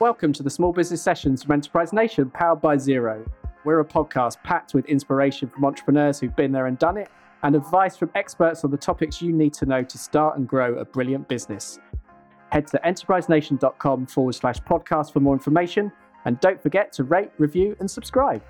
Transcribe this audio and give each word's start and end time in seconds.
Welcome 0.00 0.32
to 0.34 0.44
the 0.44 0.50
Small 0.50 0.72
Business 0.72 1.02
Sessions 1.02 1.42
from 1.42 1.54
Enterprise 1.54 1.92
Nation, 1.92 2.30
powered 2.30 2.60
by 2.60 2.76
Xero. 2.76 3.28
We're 3.64 3.80
a 3.80 3.84
podcast 3.84 4.40
packed 4.44 4.72
with 4.72 4.86
inspiration 4.86 5.48
from 5.48 5.64
entrepreneurs 5.64 6.20
who've 6.20 6.36
been 6.36 6.52
there 6.52 6.66
and 6.66 6.78
done 6.78 6.96
it, 6.96 7.08
and 7.42 7.56
advice 7.56 7.96
from 7.96 8.12
experts 8.14 8.62
on 8.62 8.70
the 8.70 8.76
topics 8.76 9.20
you 9.20 9.32
need 9.32 9.52
to 9.54 9.66
know 9.66 9.82
to 9.82 9.98
start 9.98 10.38
and 10.38 10.46
grow 10.46 10.76
a 10.78 10.84
brilliant 10.84 11.26
business. 11.26 11.80
Head 12.52 12.68
to 12.68 12.80
enterprisenation.com 12.84 14.06
forward 14.06 14.36
slash 14.36 14.60
podcast 14.60 15.12
for 15.12 15.18
more 15.18 15.34
information, 15.34 15.90
and 16.26 16.38
don't 16.38 16.62
forget 16.62 16.92
to 16.92 17.02
rate, 17.02 17.32
review, 17.38 17.74
and 17.80 17.90
subscribe. 17.90 18.40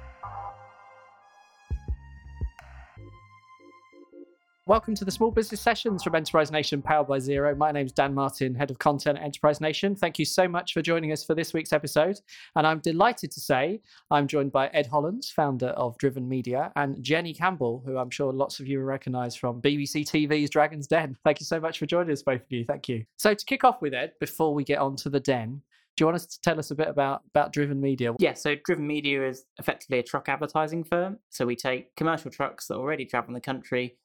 Welcome 4.69 4.95
to 4.97 5.05
the 5.07 5.11
Small 5.11 5.31
Business 5.31 5.63
Sessions 5.63 6.03
from 6.03 6.15
Enterprise 6.15 6.53
Nation, 6.53 6.83
powered 6.83 7.09
by 7.09 7.17
Xero. 7.17 7.57
My 7.57 7.73
name's 7.73 7.91
Dan 7.91 8.13
Martin, 8.13 8.55
Head 8.55 8.71
of 8.71 8.79
Content 8.79 9.17
at 9.17 9.25
Enterprise 9.25 9.63
Nation. 9.63 9.97
Thank 9.97 10.19
you 10.19 10.27
so 10.27 10.47
much 10.47 10.75
for 10.75 10.83
joining 10.83 11.11
us 11.11 11.25
for 11.25 11.35
this 11.35 11.55
week's 11.55 11.73
episode. 11.73 12.21
And 12.55 12.67
I'm 12.67 12.81
delighted 12.81 13.31
to 13.31 13.41
say 13.41 13.81
I'm 14.11 14.27
joined 14.27 14.53
by 14.53 14.67
Ed 14.75 14.87
Hollands, 14.87 15.31
founder 15.31 15.69
of 15.69 15.97
Driven 15.97 16.29
Media, 16.29 16.71
and 16.77 17.03
Jenny 17.03 17.33
Campbell, 17.33 17.83
who 17.87 17.97
I'm 17.97 18.11
sure 18.11 18.31
lots 18.31 18.61
of 18.61 18.67
you 18.67 18.81
will 18.81 18.85
recognise 18.85 19.35
from 19.35 19.63
BBC 19.63 20.05
TV's 20.05 20.51
Dragon's 20.51 20.87
Den. 20.87 21.17
Thank 21.25 21.41
you 21.41 21.47
so 21.47 21.59
much 21.59 21.79
for 21.79 21.87
joining 21.87 22.13
us, 22.13 22.23
both 22.23 22.43
of 22.43 22.53
you. 22.53 22.67
Thank 22.67 22.91
you. 22.91 23.07
So, 23.17 23.33
to 23.33 23.45
kick 23.47 23.65
off 23.65 23.81
with, 23.81 23.95
Ed, 23.95 24.13
before 24.21 24.53
we 24.53 24.65
get 24.65 24.81
on 24.81 24.97
to 24.97 25.09
the 25.09 25.19
den, 25.19 25.63
do 25.97 26.03
you 26.03 26.07
want 26.09 26.17
us 26.17 26.27
to 26.27 26.41
tell 26.43 26.59
us 26.59 26.71
a 26.71 26.75
bit 26.75 26.89
about, 26.89 27.23
about 27.31 27.55
Driven 27.55 27.81
Media? 27.81 28.13
Yeah, 28.19 28.35
so 28.35 28.55
Driven 28.67 28.87
Media 28.87 29.27
is 29.27 29.47
effectively 29.59 29.99
a 29.99 30.03
truck 30.03 30.29
advertising 30.29 30.85
firm. 30.85 31.21
So 31.31 31.47
we 31.47 31.57
take 31.57 31.97
commercial 31.97 32.31
trucks 32.31 32.67
that 32.67 32.75
already 32.75 33.07
travel 33.07 33.29
in 33.29 33.35
the 33.35 33.41
country 33.41 33.97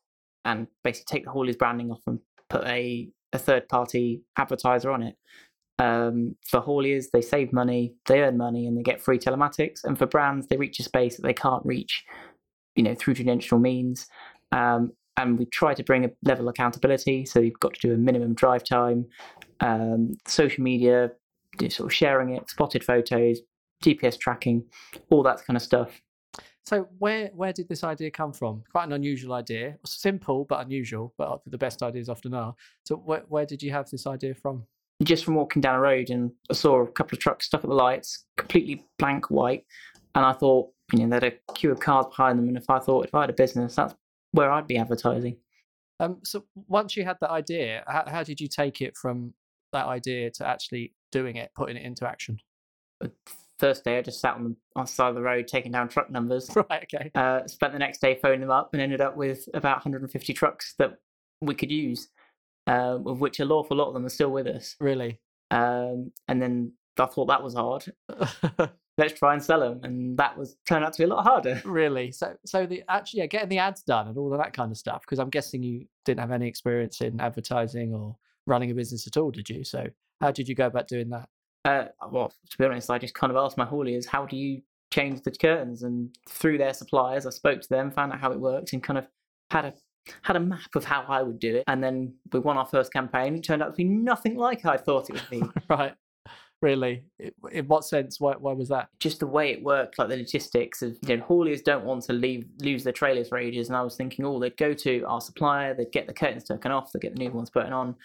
and 0.45 0.67
basically 0.83 1.17
take 1.17 1.25
the 1.25 1.31
haulier's 1.31 1.55
branding 1.55 1.91
off 1.91 2.01
and 2.07 2.19
put 2.49 2.63
a, 2.65 3.09
a 3.31 3.37
third 3.37 3.67
party 3.69 4.21
advertiser 4.37 4.91
on 4.91 5.03
it. 5.03 5.15
Um, 5.79 6.35
for 6.45 6.61
hauliers, 6.61 7.05
they 7.11 7.21
save 7.21 7.51
money, 7.51 7.95
they 8.05 8.21
earn 8.21 8.37
money, 8.37 8.67
and 8.67 8.77
they 8.77 8.83
get 8.83 9.01
free 9.01 9.17
telematics. 9.17 9.83
And 9.83 9.97
for 9.97 10.05
brands, 10.05 10.47
they 10.47 10.57
reach 10.57 10.79
a 10.79 10.83
space 10.83 11.15
that 11.15 11.23
they 11.23 11.33
can't 11.33 11.65
reach, 11.65 12.03
you 12.75 12.83
know, 12.83 12.95
through 12.95 13.15
traditional 13.15 13.59
means. 13.59 14.07
Um, 14.51 14.91
and 15.17 15.37
we 15.37 15.45
try 15.45 15.73
to 15.73 15.83
bring 15.83 16.05
a 16.05 16.11
level 16.23 16.47
of 16.47 16.51
accountability. 16.51 17.25
So 17.25 17.39
you've 17.39 17.59
got 17.59 17.73
to 17.75 17.87
do 17.87 17.93
a 17.93 17.97
minimum 17.97 18.33
drive 18.33 18.63
time, 18.63 19.05
um, 19.59 20.15
social 20.27 20.63
media, 20.63 21.11
sort 21.59 21.91
of 21.91 21.93
sharing 21.93 22.35
it, 22.35 22.49
spotted 22.49 22.83
photos, 22.83 23.39
GPS 23.83 24.17
tracking, 24.17 24.63
all 25.09 25.23
that 25.23 25.45
kind 25.45 25.57
of 25.57 25.63
stuff. 25.63 26.01
So 26.65 26.87
where 26.97 27.29
where 27.33 27.51
did 27.51 27.67
this 27.67 27.83
idea 27.83 28.09
come 28.09 28.31
from? 28.31 28.63
Quite 28.71 28.85
an 28.85 28.93
unusual 28.93 29.33
idea, 29.33 29.77
simple 29.85 30.45
but 30.45 30.65
unusual. 30.65 31.13
But 31.17 31.41
the 31.45 31.57
best 31.57 31.83
ideas 31.83 32.09
often 32.09 32.33
are. 32.33 32.55
So 32.85 32.95
where 32.95 33.23
where 33.27 33.45
did 33.45 33.61
you 33.61 33.71
have 33.71 33.89
this 33.89 34.07
idea 34.07 34.33
from? 34.33 34.65
Just 35.03 35.25
from 35.25 35.35
walking 35.35 35.61
down 35.61 35.75
a 35.75 35.79
road 35.79 36.09
and 36.09 36.31
I 36.49 36.53
saw 36.53 36.81
a 36.81 36.87
couple 36.87 37.15
of 37.15 37.19
trucks 37.19 37.47
stuck 37.47 37.63
at 37.63 37.69
the 37.69 37.75
lights, 37.75 38.25
completely 38.37 38.85
blank 38.97 39.29
white, 39.29 39.65
and 40.15 40.23
I 40.25 40.31
thought, 40.31 40.69
you 40.93 40.99
know, 40.99 41.09
they 41.09 41.25
had 41.25 41.33
a 41.33 41.53
queue 41.53 41.71
of 41.71 41.79
cars 41.79 42.05
behind 42.05 42.39
them, 42.39 42.47
and 42.47 42.57
if 42.57 42.69
I 42.69 42.79
thought 42.79 43.05
if 43.05 43.13
I 43.13 43.21
had 43.21 43.29
a 43.29 43.33
business, 43.33 43.75
that's 43.75 43.95
where 44.31 44.51
I'd 44.51 44.67
be 44.67 44.77
advertising. 44.77 45.37
Um, 45.99 46.19
so 46.23 46.45
once 46.67 46.95
you 46.95 47.03
had 47.03 47.17
that 47.21 47.29
idea, 47.29 47.83
how, 47.87 48.03
how 48.07 48.23
did 48.23 48.39
you 48.39 48.47
take 48.47 48.81
it 48.81 48.95
from 48.97 49.33
that 49.73 49.85
idea 49.85 50.31
to 50.31 50.47
actually 50.47 50.93
doing 51.11 51.35
it, 51.35 51.51
putting 51.55 51.77
it 51.77 51.83
into 51.83 52.07
action? 52.07 52.39
First 53.63 53.85
day, 53.85 53.97
I 53.97 54.01
just 54.01 54.19
sat 54.19 54.35
on 54.35 54.43
the, 54.43 54.55
on 54.75 54.85
side 54.85 55.07
of 55.07 55.15
the 55.15 55.21
road 55.21 55.47
taking 55.47 55.71
down 55.71 55.87
truck 55.87 56.11
numbers. 56.11 56.49
Right. 56.69 56.85
Okay. 56.93 57.11
Uh, 57.15 57.47
spent 57.47 57.71
the 57.71 57.79
next 57.79 58.01
day 58.01 58.19
phoning 58.21 58.41
them 58.41 58.51
up 58.51 58.71
and 58.73 58.81
ended 58.81 58.99
up 58.99 59.15
with 59.15 59.47
about 59.53 59.77
150 59.77 60.33
trucks 60.33 60.75
that 60.79 60.97
we 61.41 61.55
could 61.55 61.71
use, 61.71 62.09
uh, 62.67 62.99
of 63.05 63.21
which 63.21 63.39
a 63.39 63.45
lawful 63.45 63.77
lot 63.77 63.87
of 63.87 63.93
them 63.93 64.05
are 64.05 64.09
still 64.09 64.31
with 64.31 64.47
us. 64.47 64.75
Really. 64.81 65.21
Um, 65.49 66.11
and 66.27 66.41
then 66.41 66.73
I 66.99 67.05
thought 67.05 67.27
that 67.27 67.43
was 67.43 67.53
hard. 67.53 67.85
Let's 68.97 69.13
try 69.13 69.33
and 69.33 69.41
sell 69.41 69.61
them, 69.61 69.79
and 69.83 70.17
that 70.17 70.37
was 70.37 70.55
turned 70.67 70.85
out 70.85 70.93
to 70.93 70.97
be 70.99 71.05
a 71.05 71.07
lot 71.07 71.23
harder. 71.23 71.61
Really. 71.65 72.11
So, 72.11 72.35
so 72.45 72.65
the 72.65 72.83
actually, 72.89 73.21
yeah, 73.21 73.27
getting 73.27 73.49
the 73.49 73.57
ads 73.57 73.81
done 73.81 74.07
and 74.07 74.17
all 74.17 74.31
of 74.33 74.39
that 74.39 74.53
kind 74.53 74.71
of 74.71 74.77
stuff. 74.77 75.01
Because 75.01 75.19
I'm 75.19 75.29
guessing 75.29 75.63
you 75.63 75.85
didn't 76.05 76.19
have 76.19 76.31
any 76.31 76.47
experience 76.47 77.01
in 77.01 77.19
advertising 77.19 77.93
or 77.93 78.17
running 78.45 78.71
a 78.71 78.75
business 78.75 79.07
at 79.07 79.17
all, 79.17 79.31
did 79.31 79.49
you? 79.49 79.63
So, 79.63 79.87
how 80.21 80.31
did 80.31 80.47
you 80.47 80.53
go 80.53 80.67
about 80.67 80.87
doing 80.87 81.09
that? 81.09 81.27
Uh, 81.65 81.85
well, 82.11 82.33
to 82.49 82.57
be 82.57 82.65
honest, 82.65 82.89
I 82.89 82.97
just 82.97 83.13
kind 83.13 83.31
of 83.31 83.37
asked 83.37 83.57
my 83.57 83.65
hauliers, 83.65 84.05
how 84.05 84.25
do 84.25 84.35
you 84.35 84.61
change 84.93 85.21
the 85.21 85.31
curtains? 85.31 85.83
And 85.83 86.15
through 86.27 86.57
their 86.57 86.73
suppliers, 86.73 87.25
I 87.25 87.29
spoke 87.29 87.61
to 87.61 87.69
them, 87.69 87.91
found 87.91 88.11
out 88.11 88.19
how 88.19 88.31
it 88.31 88.39
worked, 88.39 88.73
and 88.73 88.83
kind 88.83 88.97
of 88.97 89.07
had 89.51 89.65
a 89.65 89.73
had 90.23 90.35
a 90.35 90.39
map 90.39 90.75
of 90.75 90.83
how 90.83 91.05
I 91.07 91.21
would 91.21 91.39
do 91.39 91.55
it. 91.55 91.63
And 91.67 91.81
then 91.81 92.13
we 92.31 92.39
won 92.39 92.57
our 92.57 92.65
first 92.65 92.91
campaign. 92.91 93.35
It 93.35 93.43
turned 93.43 93.63
out 93.63 93.71
to 93.71 93.77
be 93.77 93.85
nothing 93.85 94.35
like 94.35 94.65
I 94.65 94.75
thought 94.75 95.09
it 95.09 95.13
would 95.13 95.29
be. 95.29 95.43
right. 95.69 95.93
Really? 96.61 97.03
In 97.51 97.67
what 97.67 97.85
sense? 97.85 98.19
Why, 98.19 98.33
why 98.33 98.53
was 98.53 98.69
that? 98.69 98.89
Just 98.99 99.19
the 99.19 99.27
way 99.27 99.51
it 99.51 99.63
worked, 99.63 99.99
like 99.99 100.09
the 100.09 100.17
logistics 100.17 100.81
of, 100.81 100.97
you 101.05 101.17
know, 101.17 101.23
hauliers 101.23 101.63
don't 101.63 101.83
want 101.83 102.03
to 102.05 102.13
leave 102.13 102.45
lose 102.59 102.83
their 102.83 102.93
trailers 102.93 103.29
for 103.29 103.37
ages. 103.37 103.67
And 103.67 103.75
I 103.75 103.81
was 103.81 103.95
thinking, 103.95 104.25
oh, 104.25 104.39
they'd 104.39 104.55
go 104.55 104.73
to 104.73 105.03
our 105.03 105.19
supplier, 105.19 105.73
they'd 105.73 105.91
get 105.91 106.07
the 106.07 106.13
curtains 106.13 106.45
taken 106.45 106.71
off, 106.71 106.91
they'd 106.91 107.01
get 107.01 107.15
the 107.15 107.19
new 107.19 107.31
ones 107.31 107.49
put 107.49 107.65
on. 107.65 107.95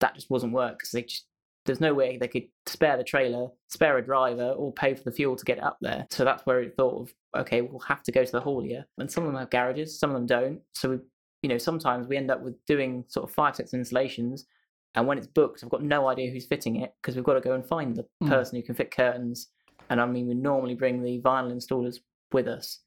That 0.00 0.14
just 0.14 0.30
wasn't 0.30 0.52
work 0.52 0.78
because 0.78 0.90
they 0.92 1.02
just 1.02 1.26
there's 1.66 1.80
no 1.80 1.94
way 1.94 2.16
they 2.16 2.28
could 2.28 2.46
spare 2.66 2.96
the 2.96 3.04
trailer, 3.04 3.48
spare 3.68 3.98
a 3.98 4.04
driver, 4.04 4.50
or 4.50 4.72
pay 4.72 4.94
for 4.94 5.04
the 5.04 5.12
fuel 5.12 5.36
to 5.36 5.44
get 5.44 5.62
up 5.62 5.78
there. 5.80 6.06
So 6.10 6.24
that's 6.24 6.46
where 6.46 6.60
it 6.60 6.76
thought 6.76 7.02
of, 7.02 7.14
okay, 7.42 7.60
we'll 7.60 7.80
have 7.80 8.02
to 8.04 8.12
go 8.12 8.24
to 8.24 8.32
the 8.32 8.40
haulier. 8.40 8.84
And 8.98 9.10
some 9.10 9.24
of 9.24 9.32
them 9.32 9.38
have 9.38 9.50
garages, 9.50 9.98
some 9.98 10.10
of 10.10 10.14
them 10.14 10.26
don't. 10.26 10.60
So 10.74 10.90
we, 10.90 10.98
you 11.42 11.48
know, 11.48 11.58
sometimes 11.58 12.08
we 12.08 12.16
end 12.16 12.30
up 12.30 12.40
with 12.40 12.54
doing 12.66 13.04
sort 13.08 13.28
of 13.28 13.34
five 13.34 13.56
sets 13.56 13.72
of 13.72 13.78
installations, 13.78 14.46
and 14.94 15.06
when 15.06 15.18
it's 15.18 15.26
booked, 15.26 15.62
I've 15.62 15.70
got 15.70 15.82
no 15.82 16.08
idea 16.08 16.30
who's 16.30 16.46
fitting 16.46 16.76
it 16.76 16.94
because 17.00 17.14
we've 17.14 17.24
got 17.24 17.34
to 17.34 17.40
go 17.40 17.52
and 17.52 17.64
find 17.64 17.94
the 17.94 18.06
mm. 18.22 18.28
person 18.28 18.56
who 18.56 18.62
can 18.62 18.74
fit 18.74 18.90
curtains. 18.90 19.48
And 19.90 20.00
I 20.00 20.06
mean, 20.06 20.26
we 20.26 20.34
normally 20.34 20.74
bring 20.74 21.02
the 21.02 21.20
vinyl 21.20 21.52
installers 21.52 21.98
with 22.32 22.48
us, 22.48 22.80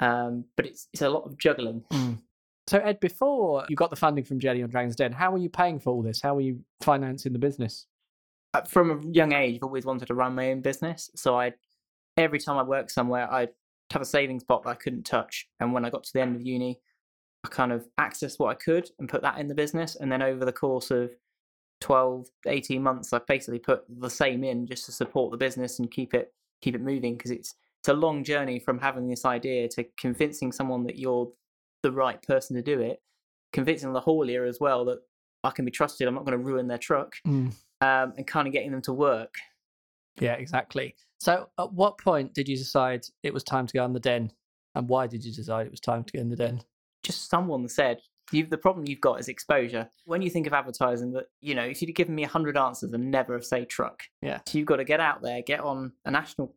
um, 0.00 0.44
but 0.56 0.66
it's 0.66 0.88
it's 0.92 1.02
a 1.02 1.08
lot 1.08 1.24
of 1.24 1.38
juggling. 1.38 1.82
Mm. 1.90 2.18
So 2.68 2.78
Ed, 2.78 3.00
before 3.00 3.64
you 3.68 3.76
got 3.76 3.90
the 3.90 3.96
funding 3.96 4.24
from 4.24 4.38
Jenny 4.38 4.62
on 4.62 4.68
Dragon's 4.68 4.96
Den, 4.96 5.12
how 5.12 5.30
were 5.30 5.38
you 5.38 5.48
paying 5.48 5.80
for 5.80 5.90
all 5.90 6.02
this? 6.02 6.20
How 6.20 6.34
were 6.34 6.40
you 6.40 6.60
financing 6.82 7.32
the 7.32 7.38
business? 7.38 7.86
Uh, 8.56 8.62
from 8.62 8.90
a 8.90 9.12
young 9.12 9.34
age, 9.34 9.56
I've 9.56 9.64
always 9.64 9.84
wanted 9.84 10.06
to 10.06 10.14
run 10.14 10.34
my 10.34 10.50
own 10.50 10.62
business. 10.62 11.10
So 11.14 11.38
I, 11.38 11.52
every 12.16 12.38
time 12.38 12.56
I 12.56 12.62
worked 12.62 12.90
somewhere, 12.90 13.30
I'd 13.30 13.50
have 13.90 14.00
a 14.00 14.06
savings 14.06 14.44
pot 14.44 14.62
that 14.62 14.70
I 14.70 14.74
couldn't 14.74 15.04
touch. 15.04 15.46
And 15.60 15.74
when 15.74 15.84
I 15.84 15.90
got 15.90 16.04
to 16.04 16.12
the 16.14 16.22
end 16.22 16.36
of 16.36 16.42
uni, 16.42 16.80
I 17.44 17.48
kind 17.48 17.70
of 17.70 17.86
accessed 18.00 18.38
what 18.38 18.48
I 18.48 18.54
could 18.54 18.88
and 18.98 19.10
put 19.10 19.20
that 19.20 19.38
in 19.38 19.48
the 19.48 19.54
business. 19.54 19.96
And 19.96 20.10
then 20.10 20.22
over 20.22 20.46
the 20.46 20.52
course 20.52 20.90
of 20.90 21.10
12, 21.82 22.28
18 22.46 22.82
months, 22.82 23.12
I 23.12 23.20
basically 23.28 23.58
put 23.58 23.84
the 23.90 24.08
same 24.08 24.42
in 24.42 24.66
just 24.66 24.86
to 24.86 24.92
support 24.92 25.32
the 25.32 25.36
business 25.36 25.78
and 25.78 25.90
keep 25.90 26.14
it 26.14 26.32
keep 26.62 26.74
it 26.74 26.80
moving 26.80 27.18
because 27.18 27.30
it's 27.30 27.56
it's 27.80 27.90
a 27.90 27.92
long 27.92 28.24
journey 28.24 28.58
from 28.58 28.78
having 28.78 29.06
this 29.06 29.26
idea 29.26 29.68
to 29.68 29.84
convincing 30.00 30.50
someone 30.50 30.84
that 30.84 30.98
you're 30.98 31.30
the 31.82 31.92
right 31.92 32.22
person 32.22 32.56
to 32.56 32.62
do 32.62 32.80
it, 32.80 33.02
convincing 33.52 33.92
the 33.92 34.00
haulier 34.00 34.48
as 34.48 34.58
well 34.58 34.86
that 34.86 35.00
I 35.44 35.50
can 35.50 35.66
be 35.66 35.70
trusted. 35.70 36.08
I'm 36.08 36.14
not 36.14 36.24
going 36.24 36.38
to 36.38 36.42
ruin 36.42 36.68
their 36.68 36.78
truck. 36.78 37.16
Mm 37.26 37.52
um, 37.86 38.12
and 38.16 38.26
kind 38.26 38.46
of 38.46 38.52
getting 38.52 38.72
them 38.72 38.82
to 38.82 38.92
work. 38.92 39.34
Yeah, 40.20 40.34
exactly. 40.34 40.94
So, 41.18 41.48
at 41.58 41.72
what 41.72 41.98
point 41.98 42.34
did 42.34 42.48
you 42.48 42.56
decide 42.56 43.06
it 43.22 43.32
was 43.32 43.44
time 43.44 43.66
to 43.66 43.74
go 43.74 43.84
in 43.84 43.92
the 43.92 44.00
den, 44.00 44.32
and 44.74 44.88
why 44.88 45.06
did 45.06 45.24
you 45.24 45.32
decide 45.32 45.66
it 45.66 45.70
was 45.70 45.80
time 45.80 46.04
to 46.04 46.12
go 46.12 46.20
in 46.20 46.30
the 46.30 46.36
den? 46.36 46.62
Just 47.02 47.30
someone 47.30 47.68
said, 47.68 48.00
the 48.32 48.58
problem 48.58 48.86
you've 48.86 49.00
got 49.00 49.20
is 49.20 49.28
exposure. 49.28 49.88
When 50.04 50.22
you 50.22 50.30
think 50.30 50.46
of 50.46 50.52
advertising, 50.52 51.12
that 51.12 51.26
you 51.40 51.54
know, 51.54 51.62
if 51.62 51.80
you'd 51.80 51.94
given 51.94 52.14
me 52.14 52.24
hundred 52.24 52.56
answers 52.56 52.92
and 52.92 53.10
never 53.10 53.34
have 53.34 53.44
say 53.44 53.64
truck, 53.64 54.02
yeah, 54.22 54.40
so 54.46 54.58
you've 54.58 54.66
got 54.66 54.76
to 54.76 54.84
get 54.84 55.00
out 55.00 55.22
there, 55.22 55.42
get 55.42 55.60
on 55.60 55.92
a 56.04 56.10
national 56.10 56.54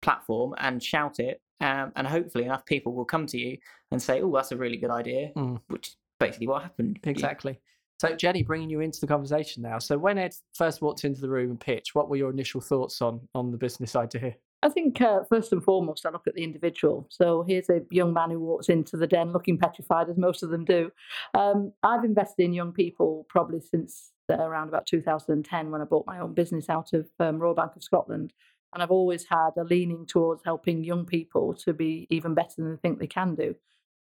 platform 0.00 0.54
and 0.58 0.82
shout 0.82 1.20
it, 1.20 1.40
um, 1.60 1.92
and 1.96 2.06
hopefully 2.06 2.44
enough 2.44 2.66
people 2.66 2.94
will 2.94 3.04
come 3.04 3.26
to 3.26 3.38
you 3.38 3.58
and 3.90 4.02
say, 4.02 4.20
"Oh, 4.20 4.32
that's 4.34 4.52
a 4.52 4.56
really 4.56 4.76
good 4.76 4.90
idea," 4.90 5.30
mm. 5.36 5.60
which 5.68 5.88
is 5.88 5.96
basically 6.18 6.48
what 6.48 6.62
happened. 6.62 6.98
Exactly. 7.04 7.60
So, 8.02 8.16
Jenny, 8.16 8.42
bringing 8.42 8.68
you 8.68 8.80
into 8.80 8.98
the 8.98 9.06
conversation 9.06 9.62
now. 9.62 9.78
So, 9.78 9.96
when 9.96 10.18
Ed 10.18 10.34
first 10.54 10.82
walked 10.82 11.04
into 11.04 11.20
the 11.20 11.28
room 11.28 11.50
and 11.50 11.60
pitched, 11.60 11.94
what 11.94 12.10
were 12.10 12.16
your 12.16 12.30
initial 12.30 12.60
thoughts 12.60 13.00
on 13.00 13.20
on 13.32 13.52
the 13.52 13.56
business 13.56 13.94
idea? 13.94 14.34
I 14.60 14.70
think 14.70 15.00
uh, 15.00 15.20
first 15.28 15.52
and 15.52 15.62
foremost, 15.62 16.04
I 16.04 16.10
look 16.10 16.26
at 16.26 16.34
the 16.34 16.42
individual. 16.42 17.06
So 17.10 17.44
here's 17.46 17.68
a 17.68 17.82
young 17.92 18.12
man 18.12 18.32
who 18.32 18.40
walks 18.40 18.68
into 18.68 18.96
the 18.96 19.06
den 19.06 19.32
looking 19.32 19.56
petrified, 19.56 20.08
as 20.08 20.18
most 20.18 20.42
of 20.42 20.50
them 20.50 20.64
do. 20.64 20.90
Um, 21.34 21.72
I've 21.84 22.02
invested 22.02 22.42
in 22.42 22.52
young 22.52 22.72
people 22.72 23.24
probably 23.28 23.60
since 23.60 24.10
uh, 24.28 24.34
around 24.34 24.66
about 24.66 24.86
2010 24.86 25.70
when 25.70 25.80
I 25.80 25.84
bought 25.84 26.04
my 26.04 26.18
own 26.18 26.34
business 26.34 26.68
out 26.68 26.92
of 26.92 27.08
um, 27.20 27.38
Royal 27.38 27.54
Bank 27.54 27.76
of 27.76 27.84
Scotland. 27.84 28.32
And 28.72 28.82
I've 28.82 28.90
always 28.90 29.26
had 29.28 29.50
a 29.56 29.62
leaning 29.62 30.06
towards 30.06 30.42
helping 30.44 30.82
young 30.82 31.06
people 31.06 31.54
to 31.54 31.72
be 31.72 32.08
even 32.10 32.34
better 32.34 32.54
than 32.58 32.70
they 32.70 32.78
think 32.78 32.98
they 32.98 33.06
can 33.06 33.36
do. 33.36 33.54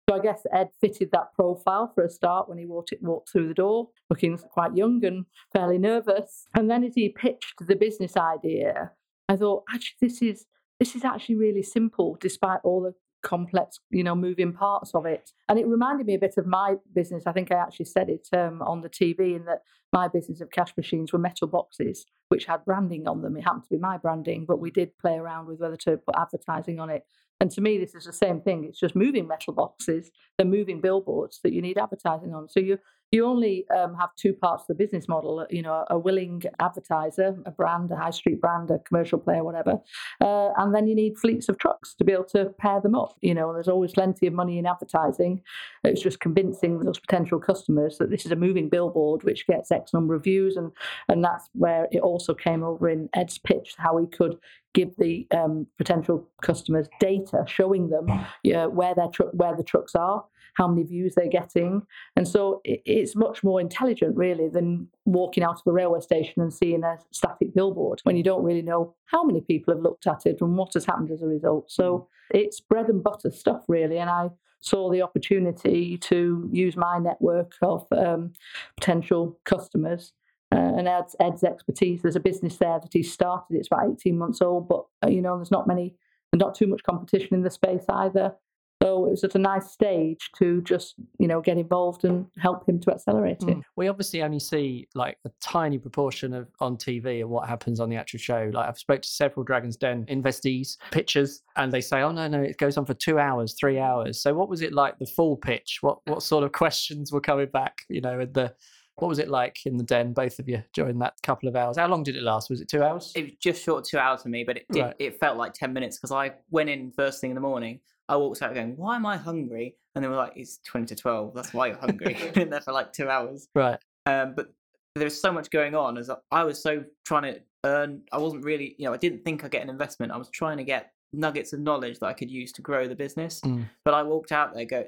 So 0.08 0.16
I 0.16 0.20
guess 0.20 0.44
Ed 0.52 0.70
fitted 0.80 1.10
that 1.12 1.32
profile 1.34 1.92
for 1.94 2.04
a 2.04 2.10
start 2.10 2.48
when 2.48 2.58
he 2.58 2.66
walked, 2.66 2.92
walked 3.00 3.30
through 3.30 3.48
the 3.48 3.54
door, 3.54 3.90
looking 4.08 4.36
quite 4.38 4.76
young 4.76 5.04
and 5.04 5.26
fairly 5.52 5.78
nervous. 5.78 6.46
And 6.54 6.68
then 6.68 6.82
as 6.82 6.94
he 6.94 7.08
pitched 7.10 7.54
the 7.60 7.76
business 7.76 8.16
idea, 8.16 8.92
I 9.28 9.36
thought, 9.36 9.64
actually, 9.72 10.08
this 10.08 10.22
is 10.22 10.46
this 10.80 10.96
is 10.96 11.04
actually 11.04 11.36
really 11.36 11.62
simple, 11.62 12.16
despite 12.20 12.60
all 12.64 12.80
the 12.80 12.94
complex, 13.22 13.78
you 13.90 14.04
know, 14.04 14.14
moving 14.14 14.52
parts 14.52 14.94
of 14.94 15.06
it. 15.06 15.30
And 15.48 15.58
it 15.58 15.66
reminded 15.66 16.06
me 16.06 16.14
a 16.14 16.18
bit 16.18 16.34
of 16.36 16.46
my 16.46 16.76
business. 16.94 17.24
I 17.26 17.32
think 17.32 17.52
I 17.52 17.56
actually 17.56 17.86
said 17.86 18.08
it 18.08 18.28
um, 18.32 18.62
on 18.62 18.80
the 18.80 18.88
TV 18.88 19.36
in 19.36 19.44
that 19.46 19.62
my 19.92 20.08
business 20.08 20.40
of 20.40 20.50
cash 20.50 20.72
machines 20.76 21.12
were 21.12 21.18
metal 21.18 21.48
boxes 21.48 22.06
which 22.28 22.46
had 22.46 22.64
branding 22.64 23.08
on 23.08 23.22
them. 23.22 23.36
It 23.36 23.42
happened 23.42 23.64
to 23.64 23.70
be 23.70 23.78
my 23.78 23.98
branding, 23.98 24.44
but 24.46 24.60
we 24.60 24.70
did 24.70 24.96
play 24.98 25.16
around 25.16 25.46
with 25.46 25.58
whether 25.58 25.76
to 25.78 25.96
put 25.96 26.14
advertising 26.16 26.78
on 26.78 26.88
it. 26.88 27.04
And 27.40 27.50
to 27.52 27.60
me, 27.60 27.76
this 27.76 27.94
is 27.94 28.04
the 28.04 28.12
same 28.12 28.40
thing. 28.40 28.64
It's 28.64 28.78
just 28.78 28.94
moving 28.94 29.26
metal 29.26 29.52
boxes, 29.52 30.10
they're 30.38 30.46
moving 30.46 30.80
billboards 30.80 31.40
that 31.42 31.52
you 31.52 31.60
need 31.60 31.76
advertising 31.76 32.32
on. 32.32 32.48
So 32.48 32.60
you 32.60 32.78
you 33.12 33.26
only 33.26 33.66
um, 33.70 33.94
have 33.94 34.14
two 34.16 34.32
parts 34.32 34.62
of 34.62 34.68
the 34.68 34.74
business 34.74 35.08
model 35.08 35.46
you 35.50 35.62
know 35.62 35.84
a 35.90 35.98
willing 35.98 36.42
advertiser 36.60 37.36
a 37.46 37.50
brand 37.50 37.90
a 37.90 37.96
high 37.96 38.10
street 38.10 38.40
brand 38.40 38.70
a 38.70 38.78
commercial 38.80 39.18
player 39.18 39.42
whatever 39.42 39.78
uh, 40.20 40.50
and 40.58 40.74
then 40.74 40.86
you 40.86 40.94
need 40.94 41.18
fleets 41.18 41.48
of 41.48 41.58
trucks 41.58 41.94
to 41.94 42.04
be 42.04 42.12
able 42.12 42.24
to 42.24 42.46
pair 42.58 42.80
them 42.80 42.94
up 42.94 43.16
you 43.20 43.34
know 43.34 43.52
there's 43.52 43.68
always 43.68 43.92
plenty 43.92 44.26
of 44.26 44.32
money 44.32 44.58
in 44.58 44.66
advertising. 44.66 45.42
It's 45.84 46.02
just 46.02 46.20
convincing 46.20 46.78
those 46.80 46.98
potential 46.98 47.38
customers 47.38 47.98
that 47.98 48.10
this 48.10 48.26
is 48.26 48.32
a 48.32 48.36
moving 48.36 48.68
billboard 48.68 49.22
which 49.24 49.46
gets 49.46 49.70
x 49.70 49.92
number 49.92 50.14
of 50.14 50.24
views 50.24 50.56
and 50.56 50.72
and 51.08 51.24
that's 51.24 51.48
where 51.52 51.88
it 51.90 52.00
also 52.00 52.34
came 52.34 52.62
over 52.62 52.88
in 52.88 53.08
ed's 53.14 53.38
pitch 53.38 53.74
how 53.78 53.96
he 53.98 54.06
could 54.06 54.36
give 54.72 54.94
the 54.98 55.26
um, 55.36 55.66
potential 55.78 56.28
customers 56.42 56.88
data 57.00 57.44
showing 57.46 57.88
them 57.88 58.06
you 58.44 58.52
know, 58.52 58.68
where 58.68 58.94
their 58.94 59.08
tr- 59.08 59.24
where 59.32 59.56
the 59.56 59.64
trucks 59.64 59.94
are 59.94 60.24
how 60.54 60.68
many 60.68 60.82
views 60.82 61.14
they're 61.14 61.28
getting. 61.28 61.82
And 62.16 62.26
so 62.26 62.60
it's 62.64 63.16
much 63.16 63.42
more 63.42 63.60
intelligent, 63.60 64.16
really, 64.16 64.48
than 64.48 64.88
walking 65.04 65.42
out 65.42 65.56
of 65.56 65.62
a 65.66 65.72
railway 65.72 66.00
station 66.00 66.42
and 66.42 66.52
seeing 66.52 66.84
a 66.84 66.98
static 67.10 67.54
billboard 67.54 68.00
when 68.04 68.16
you 68.16 68.22
don't 68.22 68.44
really 68.44 68.62
know 68.62 68.94
how 69.06 69.24
many 69.24 69.40
people 69.40 69.74
have 69.74 69.82
looked 69.82 70.06
at 70.06 70.26
it 70.26 70.40
and 70.40 70.56
what 70.56 70.74
has 70.74 70.84
happened 70.84 71.10
as 71.10 71.22
a 71.22 71.26
result. 71.26 71.70
So 71.70 72.08
mm. 72.34 72.40
it's 72.40 72.60
bread 72.60 72.88
and 72.88 73.02
butter 73.02 73.30
stuff, 73.30 73.64
really. 73.68 73.98
And 73.98 74.10
I 74.10 74.30
saw 74.60 74.90
the 74.90 75.02
opportunity 75.02 75.96
to 75.96 76.48
use 76.52 76.76
my 76.76 76.98
network 76.98 77.54
of 77.62 77.86
um, 77.92 78.32
potential 78.76 79.38
customers 79.44 80.12
uh, 80.52 80.58
and 80.76 80.88
Ed's, 80.88 81.16
Ed's 81.20 81.44
expertise. 81.44 82.02
There's 82.02 82.16
a 82.16 82.20
business 82.20 82.56
there 82.56 82.80
that 82.80 82.92
he 82.92 83.02
started. 83.02 83.56
It's 83.56 83.68
about 83.68 83.90
18 83.92 84.18
months 84.18 84.40
old, 84.40 84.68
but 84.68 84.84
uh, 85.04 85.08
you 85.08 85.22
know, 85.22 85.36
there's 85.36 85.50
not 85.50 85.66
many, 85.66 85.94
not 86.34 86.54
too 86.54 86.66
much 86.66 86.82
competition 86.82 87.34
in 87.34 87.42
the 87.42 87.50
space 87.50 87.84
either. 87.88 88.34
So 88.82 89.04
it 89.06 89.10
was 89.10 89.24
at 89.24 89.34
a 89.34 89.38
nice 89.38 89.70
stage 89.70 90.30
to 90.38 90.62
just, 90.62 90.94
you 91.18 91.28
know, 91.28 91.42
get 91.42 91.58
involved 91.58 92.04
and 92.04 92.26
help 92.38 92.66
him 92.66 92.80
to 92.80 92.92
accelerate 92.92 93.42
it. 93.42 93.58
Mm. 93.58 93.62
We 93.76 93.88
obviously 93.88 94.22
only 94.22 94.40
see 94.40 94.88
like 94.94 95.18
a 95.26 95.30
tiny 95.42 95.78
proportion 95.78 96.32
of 96.32 96.48
on 96.60 96.78
TV 96.78 97.22
of 97.22 97.28
what 97.28 97.46
happens 97.46 97.78
on 97.78 97.90
the 97.90 97.96
actual 97.96 98.20
show. 98.20 98.50
Like 98.54 98.68
I've 98.68 98.78
spoke 98.78 99.02
to 99.02 99.08
several 99.08 99.44
Dragon's 99.44 99.76
Den 99.76 100.06
investees, 100.06 100.78
pitchers, 100.92 101.42
and 101.56 101.70
they 101.70 101.82
say, 101.82 102.00
"Oh 102.00 102.10
no, 102.10 102.26
no, 102.26 102.40
it 102.40 102.56
goes 102.56 102.78
on 102.78 102.86
for 102.86 102.94
two 102.94 103.18
hours, 103.18 103.54
three 103.60 103.78
hours." 103.78 104.22
So 104.22 104.32
what 104.32 104.48
was 104.48 104.62
it 104.62 104.72
like 104.72 104.98
the 104.98 105.06
full 105.06 105.36
pitch? 105.36 105.78
What 105.82 105.98
what 106.06 106.22
sort 106.22 106.44
of 106.44 106.52
questions 106.60 107.12
were 107.12 107.20
coming 107.20 107.48
back? 107.52 107.82
You 107.90 108.00
know, 108.00 108.20
and 108.20 108.32
the 108.32 108.54
what 108.96 109.08
was 109.08 109.18
it 109.18 109.28
like 109.28 109.58
in 109.66 109.76
the 109.76 109.84
den, 109.84 110.12
both 110.14 110.38
of 110.38 110.48
you, 110.48 110.62
during 110.72 110.98
that 111.00 111.14
couple 111.22 111.48
of 111.48 111.56
hours? 111.56 111.76
How 111.76 111.86
long 111.86 112.02
did 112.02 112.16
it 112.16 112.22
last? 112.22 112.48
Was 112.48 112.62
it 112.62 112.68
two 112.68 112.82
hours? 112.82 113.12
It 113.14 113.24
was 113.24 113.32
just 113.40 113.62
short 113.62 113.84
of 113.84 113.90
two 113.90 113.98
hours 113.98 114.22
for 114.22 114.28
me, 114.30 114.44
but 114.44 114.56
it 114.56 114.66
did, 114.70 114.80
right. 114.80 114.96
it 114.98 115.20
felt 115.20 115.36
like 115.36 115.52
ten 115.52 115.74
minutes 115.74 115.98
because 115.98 116.12
I 116.12 116.32
went 116.50 116.70
in 116.70 116.92
first 116.92 117.20
thing 117.20 117.30
in 117.30 117.34
the 117.34 117.42
morning. 117.42 117.80
I 118.10 118.16
walked 118.16 118.42
out 118.42 118.52
going, 118.54 118.76
"Why 118.76 118.96
am 118.96 119.06
I 119.06 119.16
hungry?" 119.16 119.76
And 119.94 120.04
they 120.04 120.08
were 120.08 120.16
like, 120.16 120.32
"It's 120.34 120.58
twenty 120.66 120.86
to 120.86 120.96
twelve. 120.96 121.32
That's 121.32 121.54
why 121.54 121.68
you're 121.68 121.76
hungry." 121.76 122.16
Been 122.34 122.50
there 122.50 122.60
for 122.60 122.72
like 122.72 122.92
two 122.92 123.08
hours. 123.08 123.48
Right. 123.54 123.78
Um, 124.06 124.34
but 124.34 124.52
there 124.96 125.04
was 125.04 125.20
so 125.20 125.32
much 125.32 125.50
going 125.50 125.76
on 125.76 125.96
as 125.96 126.10
I 126.32 126.42
was 126.42 126.60
so 126.60 126.84
trying 127.04 127.34
to 127.34 127.40
earn. 127.64 128.02
I 128.12 128.18
wasn't 128.18 128.44
really, 128.44 128.74
you 128.78 128.86
know, 128.86 128.92
I 128.92 128.96
didn't 128.96 129.24
think 129.24 129.44
I'd 129.44 129.52
get 129.52 129.62
an 129.62 129.70
investment. 129.70 130.10
I 130.10 130.16
was 130.16 130.28
trying 130.28 130.56
to 130.56 130.64
get 130.64 130.92
nuggets 131.12 131.52
of 131.52 131.60
knowledge 131.60 132.00
that 132.00 132.06
I 132.06 132.12
could 132.12 132.30
use 132.30 132.50
to 132.52 132.62
grow 132.62 132.88
the 132.88 132.96
business. 132.96 133.40
Mm. 133.40 133.68
But 133.84 133.94
I 133.94 134.02
walked 134.02 134.32
out 134.32 134.54
there, 134.54 134.64
go 134.64 134.84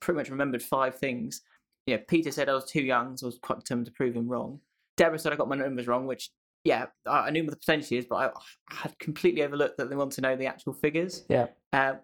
pretty 0.00 0.16
much 0.16 0.30
remembered 0.30 0.62
five 0.62 0.96
things. 0.96 1.42
You 1.86 1.96
know, 1.96 2.02
Peter 2.08 2.32
said 2.32 2.48
I 2.48 2.54
was 2.54 2.64
too 2.64 2.82
young, 2.82 3.16
so 3.16 3.26
I 3.26 3.28
was 3.28 3.38
quite 3.38 3.60
determined 3.60 3.86
to 3.86 3.92
prove 3.92 4.16
him 4.16 4.28
wrong. 4.28 4.58
Deborah 4.96 5.18
said 5.18 5.32
I 5.32 5.36
got 5.36 5.48
my 5.48 5.56
numbers 5.56 5.86
wrong, 5.86 6.06
which 6.06 6.30
yeah, 6.64 6.86
I 7.06 7.30
knew 7.30 7.44
what 7.44 7.50
the 7.50 7.58
percentages, 7.58 8.06
but 8.08 8.16
I, 8.16 8.26
I 8.70 8.74
had 8.74 8.98
completely 8.98 9.42
overlooked 9.42 9.76
that 9.76 9.90
they 9.90 9.96
want 9.96 10.12
to 10.12 10.22
know 10.22 10.34
the 10.34 10.46
actual 10.46 10.72
figures. 10.72 11.24
Yeah. 11.28 11.48
Uh, 11.72 11.94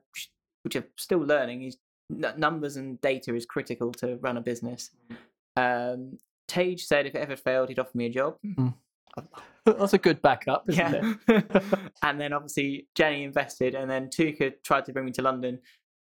which 0.63 0.77
I'm 0.77 0.85
still 0.97 1.21
learning, 1.21 1.63
is 1.63 1.77
numbers 2.11 2.77
and 2.77 3.01
data 3.01 3.35
is 3.35 3.47
critical 3.47 3.93
to 3.93 4.17
run 4.17 4.37
a 4.37 4.41
business. 4.41 4.91
Mm. 5.57 5.95
Um, 5.95 6.19
Tej 6.49 6.77
said 6.79 7.07
if 7.07 7.15
it 7.15 7.19
ever 7.19 7.37
failed, 7.37 7.69
he'd 7.69 7.79
offer 7.79 7.97
me 7.97 8.07
a 8.07 8.11
job. 8.11 8.37
Mm. 8.45 8.75
That's 9.65 9.93
a 9.93 9.99
good 9.99 10.23
backup, 10.23 10.65
isn't 10.69 11.19
yeah. 11.29 11.43
and 12.03 12.21
then 12.21 12.33
obviously 12.33 12.89
Jenny 12.95 13.25
invested, 13.25 13.75
and 13.75 13.91
then 13.91 14.09
Touker 14.11 14.51
tried 14.65 14.85
to 14.87 14.93
bring 14.93 15.05
me 15.05 15.13
to 15.13 15.23
London, 15.23 15.59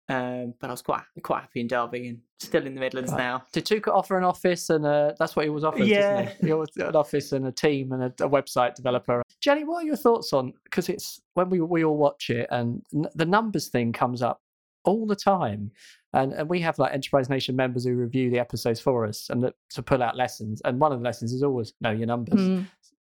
um, 0.09 0.55
but 0.61 0.69
I 0.69 0.73
was 0.73 0.83
quite 0.83 1.03
quite 1.23 1.43
happy 1.43 1.61
in 1.61 1.67
Derby 1.67 2.09
and 2.09 2.21
still 2.39 2.67
in 2.67 2.75
the 2.75 2.81
Midlands 2.81 3.13
right. 3.13 3.19
now. 3.19 3.45
Did 3.53 3.65
Touker 3.65 3.91
offer 3.91 4.19
an 4.19 4.25
office 4.25 4.69
and 4.71 4.85
a, 4.85 5.15
that's 5.19 5.35
what 5.35 5.45
he 5.45 5.51
was 5.51 5.65
offered? 5.65 5.83
Isn't 5.83 5.93
it? 5.93 5.99
Yeah, 5.99 6.33
he? 6.41 6.47
he? 6.49 6.53
was 6.53 6.69
an 6.77 6.97
office 6.97 7.33
and 7.33 7.47
a 7.47 7.53
team 7.53 7.93
and 7.93 8.03
a, 8.03 8.07
a 8.25 8.29
website 8.29 8.75
developer. 8.75 9.23
Jenny, 9.41 9.65
what 9.65 9.83
are 9.83 9.87
your 9.87 9.97
thoughts 9.97 10.33
on 10.33 10.53
because 10.65 10.89
it's 10.89 11.23
when 11.35 11.49
we 11.49 11.61
we 11.61 11.85
all 11.85 11.97
watch 11.97 12.29
it 12.29 12.49
and 12.51 12.83
n- 12.95 13.09
the 13.15 13.25
numbers 13.25 13.69
thing 13.69 13.93
comes 13.93 14.21
up 14.21 14.41
all 14.85 15.07
the 15.07 15.17
time. 15.17 15.71
And, 16.13 16.33
and 16.33 16.49
we 16.49 16.61
have 16.61 16.79
like 16.79 16.93
Enterprise 16.93 17.29
Nation 17.29 17.57
members 17.57 17.85
who 17.85 17.95
review 17.95 18.31
the 18.31 18.39
episodes 18.39 18.81
for 18.81 19.05
us 19.05 19.29
and 19.31 19.51
to 19.71 19.83
pull 19.83 20.03
out 20.03 20.17
lessons. 20.17 20.63
And 20.65 20.79
one 20.79 20.93
of 20.93 21.01
the 21.01 21.05
lessons 21.05 21.33
is 21.33 21.43
always 21.43 21.73
know 21.81 21.91
your 21.91 22.07
numbers. 22.07 22.41
Mm. 22.41 22.67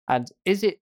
And 0.08 0.28
is 0.44 0.62
it, 0.62 0.80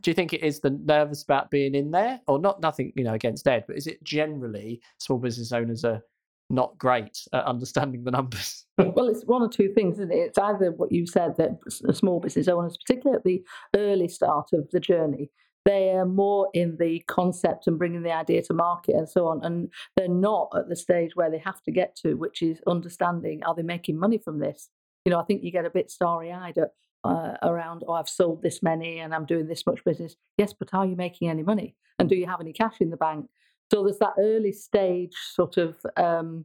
do 0.00 0.10
you 0.10 0.14
think 0.14 0.32
it 0.32 0.42
is 0.42 0.60
the 0.60 0.70
nervous 0.70 1.22
about 1.22 1.50
being 1.50 1.74
in 1.74 1.90
there 1.92 2.20
or 2.26 2.38
not? 2.38 2.60
Nothing, 2.60 2.92
you 2.96 3.04
know, 3.04 3.14
against 3.14 3.46
Ed, 3.46 3.64
but 3.68 3.76
is 3.76 3.86
it 3.86 4.02
generally 4.02 4.80
small 4.98 5.18
business 5.18 5.52
owners 5.52 5.84
are 5.84 6.02
not 6.50 6.76
great 6.78 7.18
at 7.32 7.44
understanding 7.44 8.04
the 8.04 8.10
numbers? 8.10 8.66
well, 8.78 9.08
it's 9.08 9.24
one 9.24 9.42
or 9.42 9.48
two 9.48 9.72
things, 9.74 9.96
isn't 9.96 10.12
it? 10.12 10.16
It's 10.16 10.38
either 10.38 10.72
what 10.72 10.92
you 10.92 11.06
said 11.06 11.36
that 11.38 11.58
small 11.94 12.20
business 12.20 12.48
owners, 12.48 12.76
particularly 12.76 13.16
at 13.16 13.24
the 13.24 13.44
early 13.78 14.08
start 14.08 14.50
of 14.52 14.68
the 14.70 14.80
journey, 14.80 15.30
they 15.64 15.90
are 15.90 16.06
more 16.06 16.48
in 16.54 16.76
the 16.78 17.00
concept 17.06 17.66
and 17.66 17.78
bringing 17.78 18.02
the 18.02 18.12
idea 18.12 18.42
to 18.42 18.54
market 18.54 18.94
and 18.94 19.08
so 19.08 19.28
on. 19.28 19.44
And 19.44 19.70
they're 19.96 20.08
not 20.08 20.52
at 20.56 20.68
the 20.68 20.76
stage 20.76 21.14
where 21.14 21.30
they 21.30 21.38
have 21.38 21.62
to 21.62 21.70
get 21.70 21.94
to, 21.96 22.14
which 22.14 22.42
is 22.42 22.60
understanding 22.66 23.42
are 23.44 23.54
they 23.54 23.62
making 23.62 23.98
money 23.98 24.18
from 24.18 24.38
this? 24.38 24.70
You 25.04 25.10
know, 25.10 25.20
I 25.20 25.24
think 25.24 25.42
you 25.42 25.52
get 25.52 25.64
a 25.64 25.70
bit 25.70 25.90
starry 25.90 26.32
eyed 26.32 26.58
uh, 27.04 27.34
around, 27.42 27.84
oh, 27.86 27.92
I've 27.92 28.08
sold 28.08 28.42
this 28.42 28.62
many 28.62 28.98
and 29.00 29.14
I'm 29.14 29.26
doing 29.26 29.46
this 29.46 29.66
much 29.66 29.84
business. 29.84 30.16
Yes, 30.36 30.52
but 30.52 30.72
are 30.72 30.86
you 30.86 30.96
making 30.96 31.28
any 31.28 31.42
money? 31.42 31.76
And 31.98 32.08
do 32.08 32.16
you 32.16 32.26
have 32.26 32.40
any 32.40 32.52
cash 32.52 32.76
in 32.80 32.90
the 32.90 32.96
bank? 32.96 33.28
So 33.72 33.84
there's 33.84 33.98
that 33.98 34.14
early 34.18 34.52
stage 34.52 35.14
sort 35.14 35.56
of 35.56 35.76
um, 35.96 36.44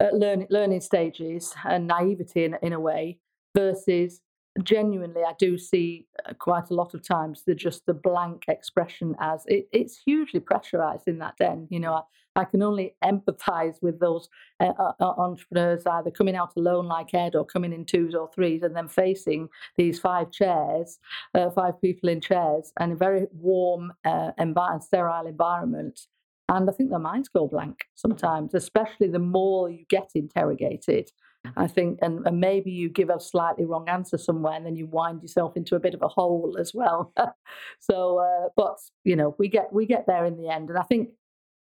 uh, 0.00 0.08
learning, 0.12 0.48
learning 0.50 0.80
stages 0.80 1.54
and 1.64 1.86
naivety 1.86 2.44
in, 2.44 2.56
in 2.62 2.72
a 2.72 2.80
way 2.80 3.18
versus 3.54 4.20
genuinely, 4.62 5.22
I 5.22 5.34
do 5.38 5.56
see 5.58 6.06
uh, 6.28 6.34
quite 6.34 6.70
a 6.70 6.74
lot 6.74 6.94
of 6.94 7.06
times 7.06 7.42
the 7.46 7.54
just 7.54 7.86
the 7.86 7.94
blank 7.94 8.44
expression 8.48 9.14
as 9.20 9.44
it, 9.46 9.68
it's 9.72 10.00
hugely 10.04 10.40
pressurized 10.40 11.06
in 11.06 11.18
that 11.18 11.36
den. 11.38 11.68
You 11.70 11.80
know, 11.80 11.94
I, 11.94 12.02
I 12.36 12.44
can 12.44 12.62
only 12.62 12.94
empathize 13.04 13.76
with 13.82 14.00
those 14.00 14.28
uh, 14.60 14.72
uh, 14.78 14.92
uh, 15.00 15.14
entrepreneurs 15.18 15.86
either 15.86 16.10
coming 16.10 16.36
out 16.36 16.52
alone 16.56 16.86
like 16.86 17.12
Ed 17.14 17.34
or 17.34 17.44
coming 17.44 17.72
in 17.72 17.84
twos 17.84 18.14
or 18.14 18.30
threes 18.34 18.62
and 18.62 18.74
then 18.74 18.88
facing 18.88 19.48
these 19.76 19.98
five 19.98 20.30
chairs, 20.30 20.98
uh, 21.34 21.50
five 21.50 21.80
people 21.80 22.08
in 22.08 22.20
chairs, 22.20 22.72
and 22.78 22.92
a 22.92 22.96
very 22.96 23.26
warm 23.32 23.92
uh, 24.04 24.32
sterile 24.80 25.26
environment. 25.26 26.00
And 26.48 26.68
I 26.68 26.72
think 26.72 26.90
their 26.90 26.98
minds 26.98 27.28
go 27.28 27.46
blank 27.46 27.84
sometimes, 27.94 28.54
especially 28.54 29.08
the 29.08 29.20
more 29.20 29.70
you 29.70 29.84
get 29.88 30.10
interrogated. 30.14 31.10
I 31.56 31.66
think, 31.66 31.98
and, 32.02 32.26
and 32.26 32.38
maybe 32.38 32.70
you 32.70 32.88
give 32.88 33.10
a 33.10 33.18
slightly 33.18 33.64
wrong 33.64 33.88
answer 33.88 34.18
somewhere, 34.18 34.54
and 34.54 34.66
then 34.66 34.76
you 34.76 34.86
wind 34.86 35.22
yourself 35.22 35.56
into 35.56 35.74
a 35.74 35.80
bit 35.80 35.94
of 35.94 36.02
a 36.02 36.08
hole 36.08 36.56
as 36.58 36.74
well. 36.74 37.12
so, 37.80 38.18
uh, 38.18 38.48
but 38.56 38.78
you 39.04 39.16
know, 39.16 39.34
we 39.38 39.48
get 39.48 39.72
we 39.72 39.86
get 39.86 40.06
there 40.06 40.24
in 40.24 40.36
the 40.36 40.48
end, 40.48 40.68
and 40.68 40.78
I 40.78 40.82
think 40.82 41.10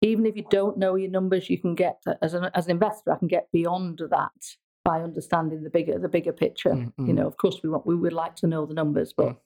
even 0.01 0.25
if 0.25 0.35
you 0.35 0.45
don't 0.49 0.77
know 0.77 0.95
your 0.95 1.11
numbers, 1.11 1.49
you 1.49 1.59
can 1.59 1.75
get 1.75 2.01
as 2.21 2.33
an 2.33 2.49
as 2.53 2.65
an 2.65 2.71
investor, 2.71 3.13
I 3.13 3.17
can 3.17 3.27
get 3.27 3.47
beyond 3.51 4.01
that 4.09 4.55
by 4.83 5.01
understanding 5.01 5.63
the 5.63 5.69
bigger 5.69 5.99
the 5.99 6.09
bigger 6.09 6.33
picture. 6.33 6.71
Mm-hmm. 6.71 7.07
You 7.07 7.13
know, 7.13 7.27
of 7.27 7.37
course, 7.37 7.61
we 7.63 7.69
want 7.69 7.85
we 7.85 7.95
would 7.95 8.13
like 8.13 8.35
to 8.37 8.47
know 8.47 8.65
the 8.65 8.73
numbers, 8.73 9.13
but. 9.15 9.27
Mm 9.27 9.37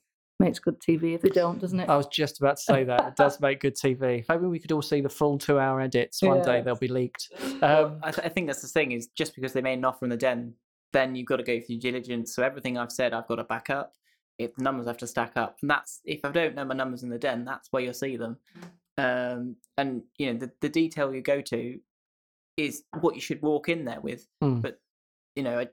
makes 0.42 0.58
good 0.58 0.80
TV 0.80 1.14
if 1.14 1.22
they 1.22 1.28
don't, 1.28 1.58
doesn't 1.58 1.80
it? 1.80 1.88
I 1.88 1.96
was 1.96 2.06
just 2.06 2.40
about 2.40 2.56
to 2.56 2.62
say 2.62 2.84
that. 2.84 3.08
It 3.08 3.16
does 3.16 3.40
make 3.40 3.60
good 3.60 3.76
TV. 3.76 4.24
Maybe 4.28 4.46
we 4.46 4.58
could 4.58 4.72
all 4.72 4.82
see 4.82 5.00
the 5.00 5.08
full 5.08 5.38
two 5.38 5.58
hour 5.58 5.80
edits. 5.80 6.22
One 6.22 6.38
yeah. 6.38 6.44
day 6.44 6.60
they'll 6.60 6.76
be 6.76 6.88
leaked. 6.88 7.30
Um, 7.40 7.60
well, 7.60 7.98
I, 8.02 8.10
th- 8.10 8.26
I, 8.26 8.28
think 8.28 8.46
that's 8.48 8.62
the 8.62 8.68
thing 8.68 8.92
is 8.92 9.08
just 9.08 9.34
because 9.34 9.52
they 9.52 9.62
made 9.62 9.78
an 9.78 9.84
offer 9.84 10.04
in 10.04 10.10
the 10.10 10.16
den, 10.16 10.54
then 10.92 11.14
you've 11.14 11.26
got 11.26 11.36
to 11.36 11.42
go 11.42 11.60
through 11.60 11.78
diligence. 11.78 12.34
So 12.34 12.42
everything 12.42 12.76
I've 12.78 12.92
said, 12.92 13.12
I've 13.12 13.28
got 13.28 13.36
to 13.36 13.44
back 13.44 13.70
up. 13.70 13.94
If 14.38 14.56
the 14.56 14.62
numbers 14.62 14.86
have 14.86 14.98
to 14.98 15.06
stack 15.06 15.36
up, 15.36 15.58
and 15.60 15.70
that's 15.70 16.00
if 16.04 16.24
I 16.24 16.30
don't 16.30 16.54
know 16.54 16.64
my 16.64 16.74
numbers 16.74 17.02
in 17.02 17.10
the 17.10 17.18
den, 17.18 17.44
that's 17.44 17.68
where 17.70 17.82
you'll 17.82 17.94
see 17.94 18.16
them. 18.16 18.38
Um, 18.98 19.56
and 19.76 20.02
you 20.18 20.32
know 20.32 20.38
the 20.38 20.50
the 20.60 20.68
detail 20.68 21.14
you 21.14 21.20
go 21.20 21.40
to 21.42 21.78
is 22.56 22.84
what 23.00 23.14
you 23.14 23.20
should 23.20 23.42
walk 23.42 23.68
in 23.68 23.84
there 23.84 24.00
with. 24.00 24.26
Mm. 24.42 24.62
But 24.62 24.80
you 25.36 25.42
know, 25.42 25.60
I, 25.60 25.68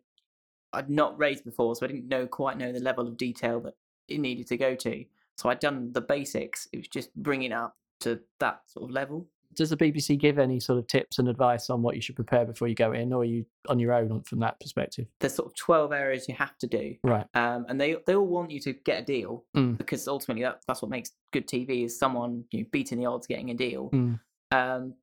I'd 0.74 0.90
not 0.90 1.18
raised 1.18 1.46
before, 1.46 1.76
so 1.76 1.86
I 1.86 1.88
didn't 1.88 2.08
know 2.08 2.28
quite 2.28 2.58
know 2.58 2.72
the 2.72 2.80
level 2.80 3.08
of 3.08 3.18
detail 3.18 3.60
that 3.62 3.76
it 4.10 4.20
needed 4.20 4.48
to 4.48 4.58
go 4.58 4.76
to. 4.76 5.06
So 5.38 5.50
I'd 5.50 5.60
done 5.60 5.92
the 5.94 6.02
basics. 6.02 6.68
It 6.74 6.78
was 6.78 6.88
just 6.88 7.16
bringing 7.16 7.54
up 7.54 7.76
to 8.02 8.20
that 8.40 8.62
sort 8.68 8.90
of 8.90 8.92
level. 8.94 9.28
Does 9.56 9.72
the 9.72 9.78
BBC 9.78 10.18
give 10.20 10.38
any 10.38 10.60
sort 10.60 10.78
of 10.80 10.86
tips 10.88 11.18
and 11.18 11.28
advice 11.28 11.70
on 11.70 11.82
what 11.82 11.96
you 11.96 12.02
should 12.02 12.16
prepare 12.16 12.46
before 12.46 12.68
you 12.68 12.76
go 12.76 12.92
in, 12.92 13.12
or 13.12 13.22
are 13.22 13.26
you 13.26 13.46
on 13.68 13.80
your 13.80 13.94
own 13.94 14.22
from 14.22 14.40
that 14.40 14.60
perspective? 14.60 15.08
There's 15.20 15.34
sort 15.34 15.48
of 15.48 15.56
12 15.56 15.92
areas 15.92 16.30
you 16.30 16.36
have 16.36 16.56
to 16.60 16.68
do. 16.68 16.96
Right. 17.04 17.26
Um, 17.34 17.66
and 17.68 17.82
they 17.82 17.98
they 18.06 18.16
all 18.16 18.28
want 18.28 18.52
you 18.52 18.60
to 18.62 18.74
get 18.74 19.02
a 19.02 19.06
deal 19.06 19.46
Mm. 19.58 19.78
because 19.78 20.08
ultimately 20.08 20.44
that, 20.44 20.62
that's 20.68 20.82
what 20.82 20.92
makes 20.92 21.12
good 21.34 21.48
TV 21.48 21.84
is 21.86 21.98
someone 21.98 22.44
you 22.52 22.62
know, 22.62 22.66
beating 22.72 23.00
the 23.00 23.08
odds 23.08 23.26
getting 23.28 23.50
a 23.50 23.56
deal. 23.56 23.90
Mm. 23.90 24.20
Um, 24.52 24.94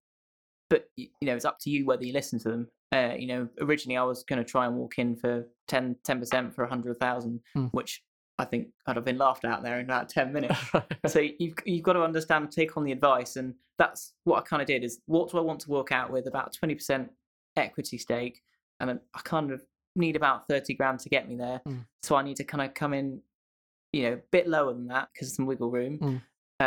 but 0.71 0.89
you 0.97 1.09
know 1.23 1.35
it's 1.35 1.45
up 1.45 1.59
to 1.61 1.71
you 1.71 1.85
whether 1.85 2.05
you 2.05 2.13
listen 2.13 2.39
to 2.41 2.49
them. 2.49 2.69
Uh, 2.93 3.15
you 3.19 3.27
know, 3.27 3.49
originally 3.61 3.97
I 3.97 4.05
was 4.05 4.23
going 4.23 4.39
to 4.39 4.45
try 4.49 4.65
and 4.67 4.77
walk 4.77 4.99
in 4.99 5.17
for 5.17 5.45
10 5.69 5.97
percent 6.05 6.55
for 6.55 6.63
a 6.65 6.69
hundred 6.69 6.99
thousand, 6.99 7.41
Mm. 7.57 7.71
which 7.73 8.03
I 8.39 8.45
think 8.45 8.69
I'd 8.87 8.97
have 8.97 9.05
been 9.05 9.19
laughed 9.19 9.45
out 9.45 9.63
there 9.63 9.79
in 9.79 9.87
about 9.87 10.09
ten 10.09 10.33
minutes. 10.33 10.59
so 11.07 11.21
you've 11.39 11.55
you've 11.65 11.83
got 11.83 11.95
to 11.95 12.03
understand, 12.03 12.51
take 12.51 12.77
on 12.77 12.85
the 12.85 12.93
advice, 12.93 13.37
and 13.37 13.55
that's 13.79 14.15
what 14.25 14.39
I 14.39 14.43
kind 14.43 14.63
of 14.63 14.67
did. 14.67 14.85
Is 14.85 15.01
what 15.07 15.31
do 15.31 15.39
I 15.39 15.41
want 15.41 15.61
to 15.61 15.71
work 15.71 15.93
out 15.93 16.11
with 16.11 16.27
about 16.27 16.53
twenty 16.53 16.75
percent 16.75 17.11
equity 17.57 17.99
stake, 17.99 18.43
and 18.81 18.91
I 18.91 19.21
kind 19.25 19.51
of 19.51 19.63
need 19.95 20.17
about 20.17 20.49
thirty 20.49 20.75
grand 20.75 21.01
to 21.01 21.09
get 21.09 21.29
me 21.29 21.37
there. 21.37 21.61
Mm. 21.67 21.87
So 22.03 22.17
I 22.17 22.23
need 22.23 22.37
to 22.37 22.45
kind 22.45 22.63
of 22.63 22.75
come 22.75 22.95
in, 22.95 23.21
you 23.93 24.03
know, 24.03 24.13
a 24.15 24.21
bit 24.31 24.49
lower 24.49 24.73
than 24.73 24.89
that 24.89 25.09
because 25.13 25.35
some 25.35 25.47
wiggle 25.47 25.71
room. 25.71 25.99
Mm. 25.99 26.23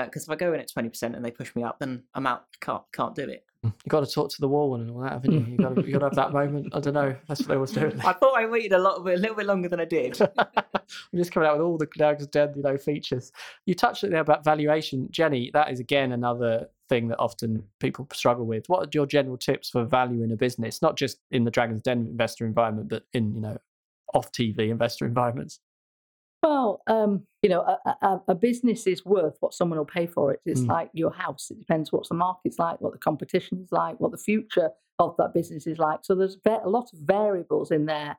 Because 0.05 0.23
if 0.23 0.29
I 0.29 0.35
go 0.35 0.53
in 0.53 0.59
at 0.59 0.71
twenty 0.71 0.89
percent 0.89 1.15
and 1.15 1.25
they 1.25 1.31
push 1.31 1.55
me 1.55 1.63
up, 1.63 1.79
then 1.79 2.03
I'm 2.13 2.27
out. 2.27 2.45
Can't 2.61 2.83
can't 2.93 3.15
do 3.15 3.23
it. 3.23 3.43
Mm. 3.65 3.73
you 3.83 3.89
got 3.89 4.05
to 4.05 4.11
talk 4.11 4.29
to 4.29 4.39
the 4.39 4.47
wall 4.47 4.75
and 4.75 4.89
all 4.89 5.01
that, 5.01 5.11
haven't 5.11 5.31
you? 5.33 5.39
You 5.39 5.57
got 5.57 5.75
to, 5.75 5.85
you 5.85 5.91
got 5.91 5.99
to 5.99 6.05
have 6.05 6.15
that 6.15 6.31
moment. 6.31 6.73
I 6.73 6.79
don't 6.79 6.93
know. 6.93 7.13
That's 7.27 7.41
what 7.41 7.49
they 7.49 7.55
always 7.55 7.71
do. 7.71 7.91
I 8.05 8.13
thought 8.13 8.37
I 8.37 8.45
waited 8.45 8.71
a 8.71 8.79
lot, 8.79 8.99
a 8.99 9.17
little 9.17 9.35
bit 9.35 9.45
longer 9.45 9.67
than 9.67 9.81
I 9.81 9.85
did. 9.85 10.17
I'm 10.37 11.17
just 11.17 11.33
coming 11.33 11.49
out 11.49 11.57
with 11.57 11.65
all 11.65 11.77
the 11.77 11.87
Dragons 11.87 12.27
Den, 12.27 12.53
you 12.55 12.63
know, 12.63 12.77
features. 12.77 13.33
You 13.65 13.75
touched 13.75 14.05
it 14.05 14.11
there 14.11 14.21
about 14.21 14.45
valuation, 14.45 15.09
Jenny. 15.11 15.51
That 15.53 15.71
is 15.71 15.81
again 15.81 16.13
another 16.13 16.69
thing 16.87 17.09
that 17.09 17.17
often 17.17 17.63
people 17.79 18.07
struggle 18.13 18.45
with. 18.45 18.67
What 18.69 18.87
are 18.87 18.89
your 18.93 19.05
general 19.05 19.37
tips 19.37 19.69
for 19.69 19.83
valuing 19.83 20.31
a 20.31 20.37
business, 20.37 20.81
not 20.81 20.95
just 20.95 21.19
in 21.31 21.43
the 21.43 21.51
Dragons 21.51 21.81
Den 21.81 22.07
investor 22.07 22.45
environment, 22.45 22.87
but 22.87 23.03
in 23.13 23.35
you 23.35 23.41
know 23.41 23.57
off 24.13 24.31
TV 24.31 24.69
investor 24.69 25.05
environments? 25.05 25.59
Well, 26.41 26.81
um, 26.87 27.23
you 27.41 27.49
know, 27.49 27.61
a, 27.61 27.95
a, 28.01 28.21
a 28.29 28.35
business 28.35 28.87
is 28.87 29.05
worth 29.05 29.35
what 29.41 29.53
someone 29.53 29.77
will 29.77 29.85
pay 29.85 30.07
for 30.07 30.31
it. 30.33 30.39
It's 30.45 30.61
Mm. 30.61 30.67
like 30.67 30.89
your 30.93 31.11
house. 31.11 31.51
It 31.51 31.59
depends 31.59 31.91
what 31.91 32.07
the 32.07 32.15
market's 32.15 32.59
like, 32.59 32.79
what 32.79 32.93
the 32.93 32.97
competition 32.99 33.59
is 33.61 33.71
like, 33.71 33.99
what 33.99 34.11
the 34.11 34.17
future 34.17 34.69
of 34.99 35.15
that 35.17 35.33
business 35.33 35.67
is 35.67 35.77
like. 35.79 35.99
So 36.03 36.15
there's 36.15 36.37
a 36.45 36.69
lot 36.69 36.89
of 36.93 36.99
variables 36.99 37.71
in 37.71 37.85
there. 37.85 38.17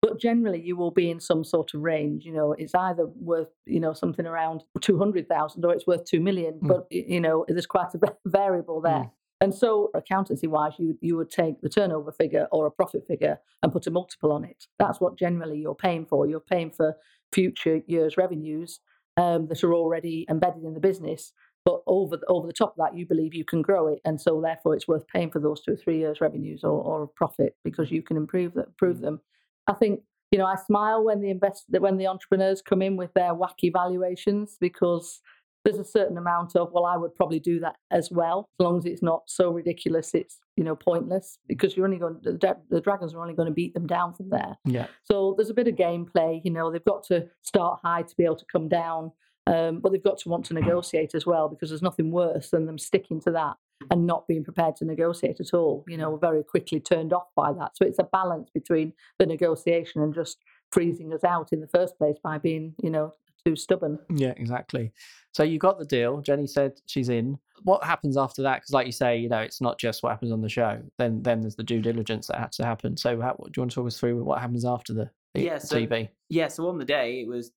But 0.00 0.20
generally, 0.20 0.60
you 0.62 0.76
will 0.76 0.92
be 0.92 1.10
in 1.10 1.18
some 1.18 1.42
sort 1.44 1.74
of 1.74 1.80
range. 1.82 2.24
You 2.24 2.32
know, 2.32 2.52
it's 2.52 2.74
either 2.74 3.06
worth 3.06 3.48
you 3.66 3.80
know 3.80 3.92
something 3.92 4.26
around 4.26 4.62
two 4.80 4.96
hundred 4.96 5.28
thousand 5.28 5.64
or 5.64 5.72
it's 5.74 5.86
worth 5.88 6.04
two 6.04 6.20
million. 6.20 6.60
Mm. 6.62 6.68
But 6.68 6.86
you 6.90 7.20
know, 7.20 7.44
there's 7.48 7.66
quite 7.66 7.88
a 7.94 8.00
variable 8.24 8.80
there. 8.80 8.92
Mm. 8.92 9.10
And 9.40 9.54
so, 9.54 9.90
accountancy 9.94 10.46
wise, 10.48 10.72
you 10.78 10.88
would- 10.88 10.98
you 11.00 11.16
would 11.16 11.30
take 11.30 11.60
the 11.60 11.68
turnover 11.68 12.10
figure 12.10 12.48
or 12.50 12.66
a 12.66 12.70
profit 12.70 13.06
figure 13.06 13.40
and 13.62 13.72
put 13.72 13.86
a 13.86 13.90
multiple 13.90 14.32
on 14.32 14.44
it. 14.44 14.66
That's 14.78 15.00
what 15.00 15.16
generally 15.16 15.58
you're 15.58 15.74
paying 15.76 16.06
for. 16.06 16.26
You're 16.26 16.40
paying 16.40 16.70
for 16.70 16.96
future 17.32 17.82
years' 17.86 18.16
revenues 18.16 18.80
um, 19.16 19.46
that 19.48 19.64
are 19.64 19.74
already 19.74 20.24
embedded 20.30 20.64
in 20.64 20.74
the 20.74 20.80
business. 20.80 21.32
But 21.64 21.82
over 21.86 22.16
the, 22.16 22.26
over 22.26 22.46
the 22.46 22.52
top 22.52 22.70
of 22.70 22.76
that, 22.78 22.96
you 22.96 23.04
believe 23.06 23.34
you 23.34 23.44
can 23.44 23.62
grow 23.62 23.88
it, 23.88 24.00
and 24.04 24.20
so 24.20 24.40
therefore 24.40 24.74
it's 24.74 24.88
worth 24.88 25.06
paying 25.08 25.30
for 25.30 25.38
those 25.40 25.60
two 25.60 25.72
or 25.72 25.76
three 25.76 25.98
years' 25.98 26.20
revenues 26.20 26.64
or, 26.64 26.70
or 26.82 27.06
profit 27.08 27.56
because 27.64 27.90
you 27.90 28.02
can 28.02 28.16
improve 28.16 28.54
them. 28.54 28.66
Improve 28.68 29.00
them. 29.00 29.20
I 29.66 29.74
think 29.74 30.00
you 30.30 30.38
know 30.38 30.46
I 30.46 30.54
smile 30.56 31.04
when 31.04 31.20
the 31.20 31.30
invest 31.30 31.64
when 31.68 31.96
the 31.98 32.06
entrepreneurs 32.06 32.62
come 32.62 32.80
in 32.80 32.96
with 32.96 33.12
their 33.14 33.34
wacky 33.34 33.72
valuations 33.72 34.56
because 34.60 35.20
there's 35.64 35.78
a 35.78 35.84
certain 35.84 36.16
amount 36.16 36.56
of 36.56 36.70
well 36.72 36.86
I 36.86 36.96
would 36.96 37.14
probably 37.14 37.40
do 37.40 37.60
that 37.60 37.76
as 37.90 38.10
well 38.10 38.48
as 38.58 38.64
long 38.64 38.78
as 38.78 38.84
it's 38.84 39.02
not 39.02 39.22
so 39.26 39.50
ridiculous 39.50 40.14
it's 40.14 40.38
you 40.56 40.64
know 40.64 40.74
pointless 40.74 41.38
because 41.46 41.76
you're 41.76 41.86
only 41.86 41.98
going 41.98 42.18
the, 42.22 42.56
the 42.68 42.80
dragons 42.80 43.14
are 43.14 43.20
only 43.20 43.34
going 43.34 43.48
to 43.48 43.54
beat 43.54 43.74
them 43.74 43.86
down 43.86 44.14
from 44.14 44.30
there. 44.30 44.56
Yeah. 44.64 44.86
So 45.04 45.34
there's 45.36 45.50
a 45.50 45.54
bit 45.54 45.68
of 45.68 45.74
gameplay. 45.74 46.40
You 46.44 46.50
know, 46.50 46.70
they've 46.70 46.84
got 46.84 47.04
to 47.04 47.28
start 47.42 47.80
high 47.82 48.02
to 48.02 48.14
be 48.16 48.24
able 48.24 48.36
to 48.36 48.44
come 48.50 48.68
down, 48.68 49.12
um, 49.46 49.80
but 49.80 49.92
they've 49.92 50.02
got 50.02 50.18
to 50.18 50.28
want 50.28 50.44
to 50.46 50.54
negotiate 50.54 51.14
as 51.14 51.26
well 51.26 51.48
because 51.48 51.70
there's 51.70 51.82
nothing 51.82 52.10
worse 52.10 52.50
than 52.50 52.66
them 52.66 52.78
sticking 52.78 53.20
to 53.22 53.30
that 53.32 53.56
and 53.90 54.06
not 54.06 54.26
being 54.26 54.44
prepared 54.44 54.76
to 54.76 54.84
negotiate 54.84 55.40
at 55.40 55.54
all. 55.54 55.84
You 55.88 55.96
know, 55.96 56.16
very 56.16 56.42
quickly 56.42 56.80
turned 56.80 57.12
off 57.12 57.28
by 57.36 57.52
that. 57.52 57.76
So 57.76 57.86
it's 57.86 57.98
a 57.98 58.04
balance 58.04 58.50
between 58.52 58.92
the 59.18 59.26
negotiation 59.26 60.02
and 60.02 60.14
just 60.14 60.38
freezing 60.72 61.12
us 61.12 61.24
out 61.24 61.52
in 61.52 61.60
the 61.60 61.68
first 61.68 61.96
place 61.96 62.16
by 62.22 62.38
being, 62.38 62.74
you 62.82 62.90
know, 62.90 63.14
too 63.48 63.56
stubborn. 63.56 63.98
Yeah, 64.14 64.34
exactly. 64.36 64.92
So 65.32 65.42
you 65.42 65.58
got 65.58 65.78
the 65.78 65.84
deal. 65.84 66.20
Jenny 66.20 66.46
said 66.46 66.72
she's 66.86 67.08
in. 67.08 67.38
What 67.62 67.84
happens 67.84 68.16
after 68.16 68.42
that? 68.42 68.56
Because, 68.56 68.72
like 68.72 68.86
you 68.86 68.92
say, 68.92 69.18
you 69.18 69.28
know, 69.28 69.40
it's 69.40 69.60
not 69.60 69.78
just 69.78 70.02
what 70.02 70.10
happens 70.10 70.32
on 70.32 70.40
the 70.40 70.48
show. 70.48 70.80
Then, 70.98 71.22
then 71.22 71.40
there's 71.40 71.56
the 71.56 71.62
due 71.62 71.80
diligence 71.80 72.26
that 72.28 72.38
has 72.38 72.56
to 72.56 72.64
happen. 72.64 72.96
So, 72.96 73.20
how, 73.20 73.32
do 73.32 73.50
you 73.56 73.60
want 73.62 73.70
to 73.70 73.74
talk 73.74 73.86
us 73.86 73.98
through 73.98 74.22
what 74.22 74.40
happens 74.40 74.64
after 74.64 74.92
the, 74.92 75.10
the 75.34 75.42
Yeah, 75.42 75.58
so- 75.58 75.76
TV? 75.76 76.08
Yeah, 76.28 76.48
so 76.48 76.68
on 76.68 76.78
the 76.78 76.84
day 76.84 77.20
it 77.20 77.28
was, 77.28 77.52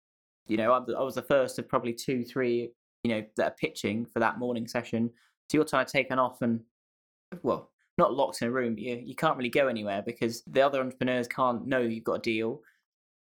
you 0.48 0.58
know, 0.58 0.72
I 0.72 1.04
was 1.04 1.16
the 1.16 1.22
first 1.22 1.60
of 1.60 1.68
probably 1.68 1.94
two, 1.94 2.24
three, 2.24 2.72
you 3.04 3.12
know, 3.16 3.24
that 3.38 3.46
are 3.48 3.56
pitching 3.60 4.06
for 4.06 4.20
that 4.20 4.40
morning 4.40 4.68
session. 4.68 5.10
So 5.50 5.58
you're 5.58 5.66
kind 5.66 5.86
of 5.86 5.92
taken 5.92 6.20
off 6.20 6.42
and, 6.42 6.62
well, 7.44 7.70
not 7.98 8.14
locked 8.14 8.42
in 8.42 8.48
a 8.48 8.52
room. 8.52 8.78
You 8.78 9.02
you 9.04 9.16
can't 9.16 9.38
really 9.38 9.50
go 9.50 9.68
anywhere 9.68 10.02
because 10.02 10.44
the 10.48 10.62
other 10.62 10.80
entrepreneurs 10.80 11.28
can't 11.28 11.68
know 11.68 11.80
you've 11.80 12.04
got 12.06 12.14
a 12.14 12.20
deal. 12.20 12.62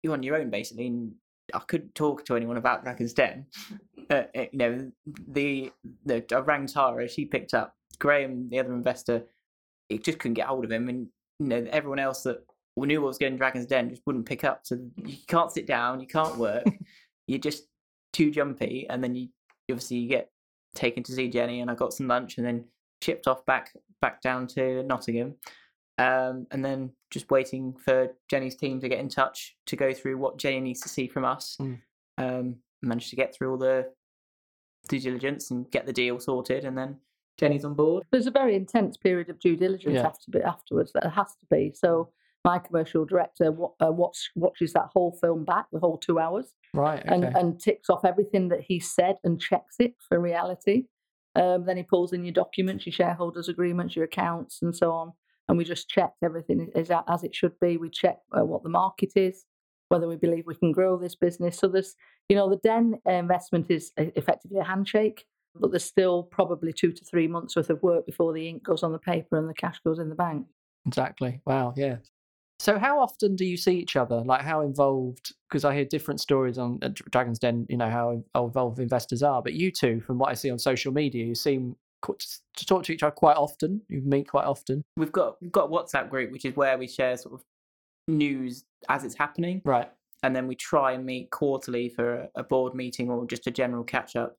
You're 0.02 0.12
on 0.12 0.22
your 0.22 0.36
own 0.36 0.48
basically. 0.50 0.86
And 0.86 1.12
I 1.54 1.58
couldn't 1.60 1.94
talk 1.94 2.24
to 2.26 2.36
anyone 2.36 2.56
about 2.56 2.84
Dragon's 2.84 3.12
Den. 3.12 3.46
Uh, 4.10 4.22
uh, 4.36 4.44
you 4.52 4.58
know, 4.58 4.92
the 5.28 5.72
the 6.04 6.24
I 6.32 6.38
rang 6.38 6.66
Tara. 6.66 7.08
She 7.08 7.24
picked 7.24 7.54
up. 7.54 7.74
Graham, 7.98 8.48
the 8.48 8.58
other 8.58 8.72
investor, 8.72 9.24
it 9.88 10.02
just 10.02 10.18
couldn't 10.18 10.34
get 10.34 10.46
hold 10.46 10.64
of 10.64 10.72
him, 10.72 10.88
and 10.88 11.06
you 11.38 11.46
know 11.46 11.66
everyone 11.70 11.98
else 11.98 12.22
that 12.22 12.42
knew 12.76 13.00
what 13.00 13.08
was 13.08 13.18
going 13.18 13.32
to 13.32 13.38
Dragon's 13.38 13.66
Den 13.66 13.90
just 13.90 14.02
wouldn't 14.06 14.26
pick 14.26 14.44
up. 14.44 14.60
So 14.64 14.78
you 15.04 15.16
can't 15.26 15.52
sit 15.52 15.66
down, 15.66 16.00
you 16.00 16.06
can't 16.06 16.36
work, 16.36 16.64
you're 17.26 17.38
just 17.38 17.64
too 18.12 18.30
jumpy, 18.30 18.86
and 18.88 19.02
then 19.02 19.14
you 19.14 19.28
obviously 19.70 19.98
you 19.98 20.08
get 20.08 20.30
taken 20.74 21.02
to 21.04 21.12
see 21.12 21.28
Jenny, 21.28 21.60
and 21.60 21.70
I 21.70 21.74
got 21.74 21.92
some 21.92 22.08
lunch, 22.08 22.38
and 22.38 22.46
then 22.46 22.64
shipped 23.02 23.26
off 23.26 23.44
back 23.46 23.72
back 24.00 24.22
down 24.22 24.46
to 24.48 24.82
Nottingham, 24.82 25.34
um, 26.00 26.46
and 26.50 26.64
then 26.64 26.90
just 27.10 27.30
waiting 27.30 27.74
for 27.84 28.08
Jenny's 28.30 28.56
team 28.56 28.80
to 28.80 28.88
get 28.88 28.98
in 28.98 29.08
touch 29.08 29.56
to 29.66 29.76
go 29.76 29.92
through 29.92 30.18
what 30.18 30.38
Jenny 30.38 30.60
needs 30.60 30.80
to 30.80 30.88
see 30.88 31.06
from 31.08 31.24
us. 31.24 31.56
Mm. 31.60 31.78
Um, 32.18 32.56
managed 32.82 33.10
to 33.10 33.16
get 33.16 33.34
through 33.34 33.50
all 33.52 33.58
the 33.58 33.90
due 34.88 35.00
diligence 35.00 35.50
and 35.50 35.70
get 35.70 35.86
the 35.86 35.92
deal 35.92 36.18
sorted, 36.18 36.64
and 36.64 36.76
then 36.76 36.96
Jenny's 37.38 37.64
on 37.64 37.74
board. 37.74 38.04
There's 38.10 38.26
a 38.26 38.30
very 38.30 38.54
intense 38.54 38.96
period 38.96 39.28
of 39.28 39.38
due 39.38 39.56
diligence 39.56 39.94
Yeah. 39.94 40.06
after 40.06 40.42
afterwards. 40.44 40.92
That 40.94 41.10
has 41.10 41.34
to 41.40 41.46
be. 41.50 41.72
So 41.74 42.10
my 42.44 42.58
commercial 42.58 43.04
director 43.04 43.48
uh, 43.82 43.92
watch, 43.92 44.30
watches 44.34 44.72
that 44.72 44.88
whole 44.94 45.12
film 45.20 45.44
back, 45.44 45.66
the 45.72 45.78
whole 45.78 45.98
two 45.98 46.18
hours, 46.18 46.54
Right. 46.72 47.00
Okay. 47.00 47.14
and, 47.14 47.24
and 47.24 47.60
ticks 47.60 47.90
off 47.90 48.04
everything 48.04 48.48
that 48.48 48.62
he 48.62 48.80
said 48.80 49.16
and 49.24 49.38
checks 49.40 49.76
it 49.78 49.94
for 50.08 50.18
reality. 50.18 50.84
Um, 51.36 51.64
then 51.66 51.76
he 51.76 51.82
pulls 51.82 52.12
in 52.12 52.24
your 52.24 52.32
documents, 52.32 52.86
your 52.86 52.92
shareholders' 52.92 53.48
agreements, 53.48 53.94
your 53.94 54.06
accounts, 54.06 54.62
and 54.62 54.74
so 54.74 54.90
on. 54.90 55.12
And 55.50 55.58
we 55.58 55.64
just 55.64 55.88
checked 55.88 56.22
everything 56.22 56.68
is 56.76 56.92
as 57.08 57.24
it 57.24 57.34
should 57.34 57.58
be. 57.60 57.76
We 57.76 57.90
check 57.90 58.18
uh, 58.30 58.44
what 58.44 58.62
the 58.62 58.68
market 58.68 59.10
is, 59.16 59.46
whether 59.88 60.06
we 60.06 60.14
believe 60.14 60.44
we 60.46 60.54
can 60.54 60.70
grow 60.70 60.96
this 60.96 61.16
business. 61.16 61.58
So 61.58 61.66
there's, 61.66 61.96
you 62.28 62.36
know, 62.36 62.48
the 62.48 62.60
Den 62.62 63.00
investment 63.04 63.66
is 63.68 63.90
e- 64.00 64.12
effectively 64.14 64.60
a 64.60 64.64
handshake, 64.64 65.26
but 65.56 65.72
there's 65.72 65.84
still 65.84 66.22
probably 66.22 66.72
two 66.72 66.92
to 66.92 67.04
three 67.04 67.26
months 67.26 67.56
worth 67.56 67.68
of 67.68 67.82
work 67.82 68.06
before 68.06 68.32
the 68.32 68.48
ink 68.48 68.62
goes 68.62 68.84
on 68.84 68.92
the 68.92 69.00
paper 69.00 69.36
and 69.36 69.48
the 69.48 69.54
cash 69.54 69.80
goes 69.84 69.98
in 69.98 70.08
the 70.08 70.14
bank. 70.14 70.46
Exactly. 70.86 71.40
Wow. 71.44 71.74
Yeah. 71.76 71.96
So, 72.60 72.78
how 72.78 73.00
often 73.00 73.34
do 73.34 73.44
you 73.44 73.56
see 73.56 73.76
each 73.76 73.96
other? 73.96 74.20
Like, 74.20 74.42
how 74.42 74.60
involved? 74.60 75.34
Because 75.48 75.64
I 75.64 75.74
hear 75.74 75.84
different 75.84 76.20
stories 76.20 76.58
on 76.58 76.78
uh, 76.80 76.90
Dragon's 77.10 77.40
Den. 77.40 77.66
You 77.68 77.78
know 77.78 77.90
how 77.90 78.22
involved 78.40 78.78
investors 78.78 79.24
are, 79.24 79.42
but 79.42 79.54
you 79.54 79.72
two, 79.72 80.00
from 80.02 80.18
what 80.18 80.30
I 80.30 80.34
see 80.34 80.50
on 80.50 80.60
social 80.60 80.92
media, 80.92 81.24
you 81.24 81.34
seem 81.34 81.74
to 82.02 82.66
talk 82.66 82.84
to 82.84 82.92
each 82.92 83.02
other 83.02 83.10
quite 83.12 83.36
often. 83.36 83.82
You 83.88 84.02
meet 84.02 84.28
quite 84.28 84.46
often, 84.46 84.82
We've 84.96 85.12
got 85.12 85.40
we've 85.40 85.52
got 85.52 85.64
a 85.64 85.68
WhatsApp 85.68 86.10
group 86.10 86.32
which 86.32 86.44
is 86.44 86.56
where 86.56 86.78
we 86.78 86.86
share 86.88 87.16
sort 87.16 87.34
of 87.34 87.44
news 88.08 88.64
as 88.88 89.04
it's 89.04 89.16
happening, 89.16 89.62
right? 89.64 89.90
and 90.22 90.34
then 90.34 90.46
we 90.46 90.54
try 90.54 90.92
and 90.92 91.04
meet 91.04 91.30
quarterly 91.30 91.88
for 91.88 92.14
a, 92.14 92.28
a 92.36 92.44
board 92.44 92.74
meeting 92.74 93.10
or 93.10 93.26
just 93.26 93.46
a 93.46 93.50
general 93.50 93.84
catch 93.84 94.16
up. 94.16 94.36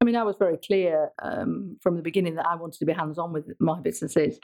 I 0.00 0.04
mean, 0.04 0.16
I 0.16 0.22
was 0.22 0.36
very 0.38 0.58
clear 0.58 1.10
um, 1.22 1.78
from 1.80 1.96
the 1.96 2.02
beginning 2.02 2.34
that 2.34 2.46
I 2.46 2.56
wanted 2.56 2.78
to 2.78 2.84
be 2.84 2.92
hands 2.92 3.18
on 3.18 3.32
with 3.32 3.48
my 3.58 3.80
businesses. 3.80 4.38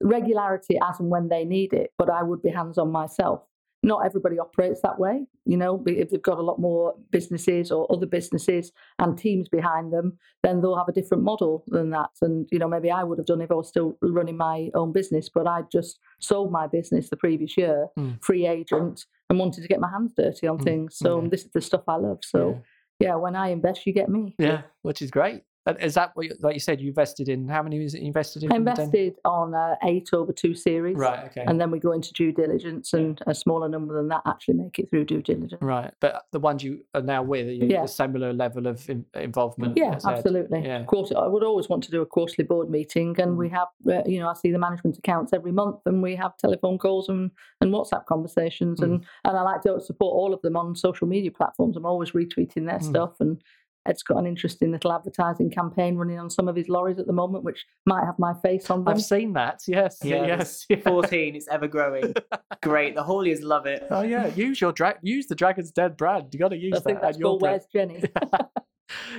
Regularity 0.00 0.78
as 0.82 0.98
and 0.98 1.08
when 1.08 1.28
they 1.28 1.44
need 1.44 1.72
it, 1.72 1.90
but 1.98 2.10
I 2.10 2.22
would 2.22 2.42
be 2.42 2.50
hands 2.50 2.78
on 2.78 2.90
myself. 2.90 3.42
Not 3.84 4.04
everybody 4.06 4.38
operates 4.38 4.80
that 4.82 4.98
way. 4.98 5.26
You 5.44 5.56
know, 5.56 5.82
if 5.86 6.10
they've 6.10 6.22
got 6.22 6.38
a 6.38 6.42
lot 6.42 6.58
more 6.58 6.94
businesses 7.10 7.70
or 7.70 7.86
other 7.92 8.06
businesses 8.06 8.72
and 8.98 9.16
teams 9.16 9.48
behind 9.48 9.92
them, 9.92 10.18
then 10.42 10.60
they'll 10.60 10.76
have 10.76 10.88
a 10.88 10.92
different 10.92 11.22
model 11.22 11.64
than 11.68 11.90
that. 11.90 12.10
And, 12.22 12.48
you 12.50 12.58
know, 12.58 12.68
maybe 12.68 12.90
I 12.90 13.04
would 13.04 13.18
have 13.18 13.26
done 13.26 13.40
if 13.42 13.50
I 13.50 13.54
was 13.54 13.68
still 13.68 13.96
running 14.00 14.36
my 14.36 14.70
own 14.74 14.92
business, 14.92 15.28
but 15.28 15.46
I 15.46 15.62
just 15.70 15.98
sold 16.18 16.50
my 16.50 16.66
business 16.66 17.10
the 17.10 17.16
previous 17.16 17.56
year, 17.56 17.88
Mm. 17.98 18.22
free 18.24 18.46
agent, 18.46 19.04
and 19.28 19.38
wanted 19.38 19.62
to 19.62 19.68
get 19.68 19.80
my 19.80 19.90
hands 19.90 20.12
dirty 20.16 20.46
on 20.46 20.58
Mm, 20.58 20.64
things. 20.64 20.96
So 20.96 21.18
okay. 21.18 21.28
this 21.28 21.44
is 21.44 21.50
the 21.52 21.60
stuff 21.60 21.82
I 21.86 21.96
love. 21.96 22.18
So, 22.24 22.62
yeah, 23.00 23.16
when 23.16 23.36
I 23.36 23.48
invest, 23.48 23.86
you 23.86 23.92
get 23.92 24.08
me. 24.08 24.34
yeah. 24.38 24.46
yeah, 24.48 24.62
which 24.82 25.02
is 25.02 25.10
great. 25.10 25.42
Is 25.80 25.94
that 25.94 26.10
what, 26.14 26.26
you, 26.26 26.34
like 26.40 26.52
you 26.52 26.60
said, 26.60 26.78
you 26.80 26.88
invested 26.88 27.28
in? 27.28 27.48
How 27.48 27.62
many 27.62 27.82
was 27.82 27.94
it 27.94 28.02
invested 28.02 28.42
in? 28.42 28.52
I 28.52 28.56
from 28.56 28.64
the 28.64 28.72
Den? 28.72 28.84
invested 28.84 29.14
on 29.24 29.54
uh, 29.54 29.76
eight 29.84 30.10
over 30.12 30.30
two 30.30 30.54
series. 30.54 30.94
Right. 30.96 31.24
Okay. 31.26 31.42
And 31.46 31.58
then 31.58 31.70
we 31.70 31.78
go 31.78 31.92
into 31.92 32.12
due 32.12 32.32
diligence, 32.32 32.92
and 32.92 33.18
a 33.26 33.34
smaller 33.34 33.66
number 33.68 33.94
than 33.94 34.08
that 34.08 34.20
actually 34.26 34.54
make 34.54 34.78
it 34.78 34.90
through 34.90 35.06
due 35.06 35.22
diligence. 35.22 35.62
right. 35.62 35.90
But 36.00 36.26
the 36.32 36.38
ones 36.38 36.62
you 36.62 36.84
are 36.94 37.00
now 37.00 37.22
with, 37.22 37.46
are 37.48 37.52
you 37.52 37.66
Yeah. 37.66 37.84
a 37.84 37.88
similar 37.88 38.34
level 38.34 38.66
of 38.66 38.88
in, 38.90 39.06
involvement? 39.14 39.76
Yeah, 39.76 39.98
absolutely. 40.04 40.62
Yeah. 40.64 40.80
Of 40.80 40.86
course, 40.86 41.12
I 41.16 41.26
would 41.26 41.42
always 41.42 41.68
want 41.70 41.82
to 41.84 41.90
do 41.90 42.02
a 42.02 42.06
quarterly 42.06 42.44
board 42.46 42.68
meeting, 42.68 43.18
and 43.18 43.38
we 43.38 43.48
have, 43.48 43.68
uh, 43.90 44.02
you 44.04 44.20
know, 44.20 44.28
I 44.28 44.34
see 44.34 44.50
the 44.52 44.58
management 44.58 44.98
accounts 44.98 45.32
every 45.32 45.52
month, 45.52 45.78
and 45.86 46.02
we 46.02 46.14
have 46.16 46.36
telephone 46.36 46.76
calls 46.76 47.08
and, 47.08 47.30
and 47.62 47.72
WhatsApp 47.72 48.04
conversations, 48.04 48.80
Mm. 48.80 48.84
and 48.84 49.04
and 49.24 49.36
I 49.38 49.42
like 49.42 49.62
to 49.62 49.80
support 49.80 50.12
all 50.14 50.34
of 50.34 50.42
them 50.42 50.56
on 50.56 50.76
social 50.76 51.06
media 51.06 51.30
platforms. 51.30 51.76
I'm 51.76 51.86
always 51.86 52.10
retweeting 52.10 52.66
their 52.66 52.80
Mm. 52.80 52.82
stuff, 52.82 53.12
and 53.20 53.40
Ed's 53.86 54.02
got 54.02 54.16
an 54.18 54.26
interesting 54.26 54.72
little 54.72 54.92
advertising 54.92 55.50
campaign 55.50 55.96
running 55.96 56.18
on 56.18 56.30
some 56.30 56.48
of 56.48 56.56
his 56.56 56.68
lorries 56.68 56.98
at 56.98 57.06
the 57.06 57.12
moment, 57.12 57.44
which 57.44 57.64
might 57.86 58.04
have 58.04 58.18
my 58.18 58.32
face 58.42 58.70
on 58.70 58.84
them. 58.84 58.94
I've 58.94 59.02
seen 59.02 59.34
that. 59.34 59.60
Yes. 59.66 59.98
Yeah, 60.02 60.26
yes. 60.26 60.64
there's 60.70 60.82
14, 60.82 61.36
it's 61.36 61.48
ever 61.48 61.68
growing. 61.68 62.14
Great. 62.62 62.94
The 62.94 63.02
Hauliers 63.02 63.42
love 63.42 63.66
it. 63.66 63.86
Oh 63.90 64.02
yeah. 64.02 64.26
Use 64.28 64.60
your 64.60 64.72
drag. 64.72 64.96
Use 65.02 65.26
the 65.26 65.34
Dragon's 65.34 65.70
Den 65.70 65.92
brand. 65.94 66.28
You 66.32 66.38
got 66.38 66.48
to 66.48 66.56
use 66.56 66.74
I 66.74 66.78
that. 66.78 66.84
think 66.84 67.00
that's 67.00 67.16
and 67.16 67.20
your 67.20 67.30
called 67.30 67.40
brand. 67.40 67.62
Where's 67.72 67.88
Jenny? 67.88 68.02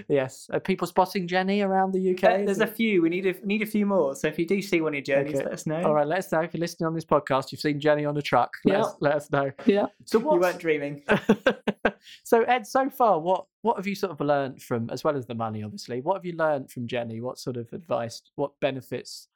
yes. 0.07 0.49
Are 0.51 0.59
people 0.59 0.87
spotting 0.87 1.27
Jenny 1.27 1.61
around 1.61 1.93
the 1.93 2.11
UK? 2.13 2.45
There's 2.45 2.59
a 2.59 2.67
few. 2.67 3.01
We 3.01 3.09
need 3.09 3.25
a 3.25 3.33
need 3.45 3.61
a 3.61 3.65
few 3.65 3.85
more. 3.85 4.15
So 4.15 4.27
if 4.27 4.37
you 4.39 4.45
do 4.45 4.61
see 4.61 4.81
one 4.81 4.91
of 4.93 4.95
your 4.95 5.01
journeys, 5.03 5.35
Okay. 5.35 5.43
let 5.45 5.53
us 5.53 5.65
know. 5.65 5.83
All 5.83 5.93
right, 5.93 6.07
let 6.07 6.19
us 6.19 6.31
know 6.31 6.41
if 6.41 6.53
you're 6.53 6.59
listening 6.61 6.87
on 6.87 6.93
this 6.93 7.05
podcast. 7.05 7.51
You've 7.51 7.61
seen 7.61 7.79
Jenny 7.79 8.05
on 8.05 8.15
a 8.17 8.21
truck. 8.21 8.51
Let, 8.65 8.73
Yeah. 8.73 8.81
us, 8.83 8.95
let 8.99 9.15
us 9.15 9.31
know. 9.31 9.51
yeah. 9.65 9.85
So 10.05 10.19
You 10.19 10.39
weren't 10.39 10.59
dreaming. 10.59 11.03
so 12.23 12.41
Ed, 12.43 12.67
so 12.67 12.89
far, 12.89 13.19
what 13.19 13.45
what 13.61 13.77
have 13.77 13.87
you 13.87 13.95
sort 13.95 14.11
of 14.11 14.19
learned 14.19 14.61
from, 14.61 14.89
as 14.89 15.03
well 15.03 15.15
as 15.17 15.25
the 15.25 15.35
money, 15.35 15.63
obviously? 15.63 16.01
What 16.01 16.15
have 16.15 16.25
you 16.25 16.33
learned 16.33 16.69
from 16.71 16.87
Jenny? 16.87 17.21
What 17.21 17.39
sort 17.39 17.57
of 17.57 17.71
advice, 17.73 18.21
what 18.35 18.51
benefits, 18.61 19.27